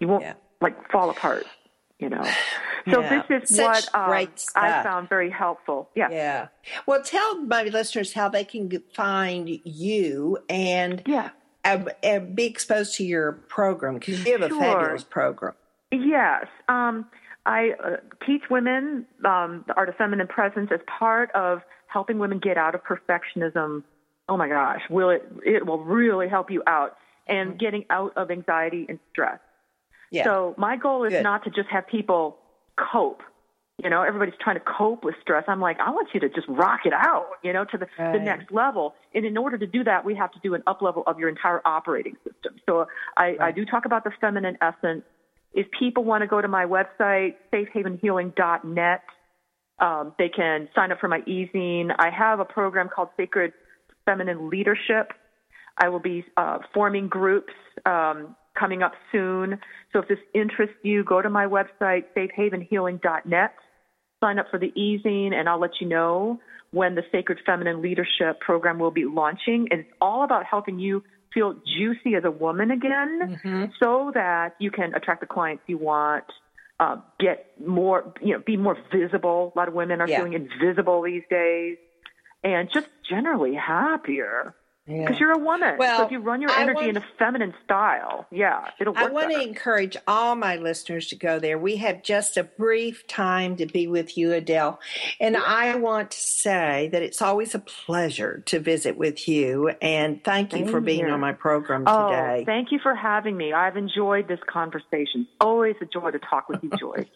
[0.00, 0.34] You won't yeah.
[0.60, 1.46] like fall apart,
[1.98, 2.22] you know.
[2.88, 3.24] So yeah.
[3.28, 5.90] this is Such what um, I found very helpful.
[5.96, 6.06] Yeah.
[6.08, 6.46] Yeah.
[6.86, 11.30] Well, tell my listeners how they can find you and yeah.
[11.64, 14.60] and, and be exposed to your program because you have a sure.
[14.60, 15.54] fabulous program.
[15.90, 16.46] Yes.
[16.68, 17.06] Um,
[17.44, 22.38] I uh, teach women um, the art of feminine presence as part of helping women
[22.38, 23.82] get out of perfectionism.
[24.28, 25.28] Oh my gosh, will it?
[25.44, 27.58] It will really help you out and mm-hmm.
[27.58, 29.40] getting out of anxiety and stress.
[30.10, 30.24] Yeah.
[30.24, 31.22] So my goal is Good.
[31.22, 32.38] not to just have people
[32.92, 33.22] cope.
[33.82, 35.44] You know, everybody's trying to cope with stress.
[35.48, 38.12] I'm like, I want you to just rock it out, you know, to the, right.
[38.14, 38.94] the next level.
[39.14, 41.28] And in order to do that, we have to do an up level of your
[41.28, 42.54] entire operating system.
[42.64, 42.86] So
[43.18, 43.40] I, right.
[43.40, 45.02] I do talk about the feminine essence
[45.56, 49.02] if people want to go to my website, safehavenhealing.net,
[49.78, 51.94] um, they can sign up for my e-zine.
[51.98, 53.52] I have a program called Sacred
[54.04, 55.12] Feminine Leadership.
[55.78, 57.54] I will be uh, forming groups
[57.86, 59.58] um, coming up soon.
[59.92, 63.54] So if this interests you, go to my website, safehavenhealing.net,
[64.20, 66.40] sign up for the e-zine, and I'll let you know
[66.72, 69.68] when the Sacred Feminine Leadership program will be launching.
[69.70, 71.02] And it's all about helping you
[71.32, 73.64] feel juicy as a woman again mm-hmm.
[73.82, 76.24] so that you can attract the clients you want
[76.80, 80.18] uh, get more you know be more visible a lot of women are yeah.
[80.18, 81.76] feeling invisible these days
[82.42, 84.54] and just generally happier
[84.86, 85.18] because yeah.
[85.18, 85.76] you're a woman.
[85.78, 89.02] Well, so if you run your energy want, in a feminine style, yeah, it'll work.
[89.02, 89.40] I want better.
[89.40, 91.58] to encourage all my listeners to go there.
[91.58, 94.78] We have just a brief time to be with you, Adele.
[95.18, 99.70] And I want to say that it's always a pleasure to visit with you.
[99.82, 101.14] And thank you Same for being here.
[101.14, 102.44] on my program oh, today.
[102.46, 103.52] Thank you for having me.
[103.52, 105.26] I've enjoyed this conversation.
[105.40, 107.08] Always a joy to talk with you, Joyce.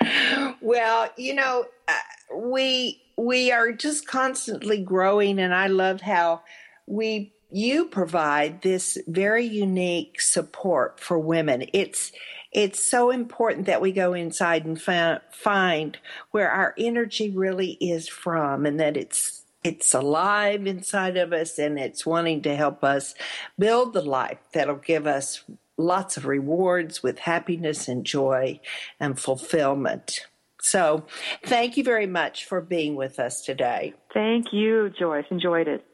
[0.60, 6.42] well, you know, uh, we we are just constantly growing and I love how
[6.86, 11.64] we you provide this very unique support for women.
[11.72, 12.12] It's
[12.52, 15.98] it's so important that we go inside and fa- find
[16.30, 21.78] where our energy really is from and that it's it's alive inside of us and
[21.78, 23.14] it's wanting to help us
[23.58, 25.42] build the life that'll give us
[25.76, 28.60] lots of rewards with happiness and joy
[29.00, 30.26] and fulfillment.
[30.62, 31.04] So,
[31.44, 33.94] thank you very much for being with us today.
[34.12, 35.26] Thank you, Joyce.
[35.30, 35.84] Enjoyed it.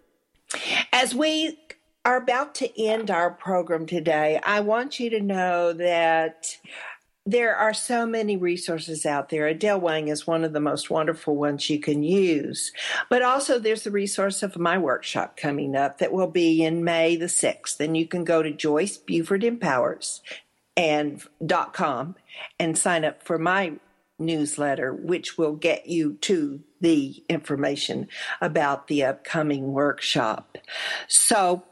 [0.93, 1.59] As we
[2.05, 6.57] are about to end our program today, I want you to know that
[7.25, 9.47] there are so many resources out there.
[9.47, 12.73] Adele Wang is one of the most wonderful ones you can use.
[13.09, 17.15] But also there's the resource of my workshop coming up that will be in May
[17.15, 17.79] the 6th.
[17.79, 20.21] And you can go to Joyce Buford Empowers
[20.77, 22.17] and dot com
[22.59, 23.75] and sign up for my
[24.19, 28.09] newsletter, which will get you to the information
[28.41, 30.59] about the upcoming workshop.
[31.09, 31.63] So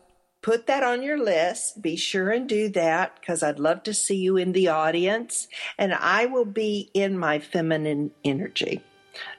[0.40, 1.82] put that on your list.
[1.82, 5.92] Be sure and do that because I'd love to see you in the audience and
[5.92, 8.82] I will be in my feminine energy.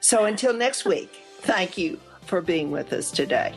[0.00, 1.10] So until next week,
[1.40, 3.52] thank you for being with us today.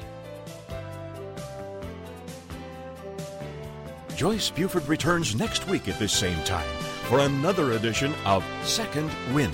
[4.16, 6.68] Joyce Buford returns next week at this same time
[7.04, 9.54] for another edition of Second Wind.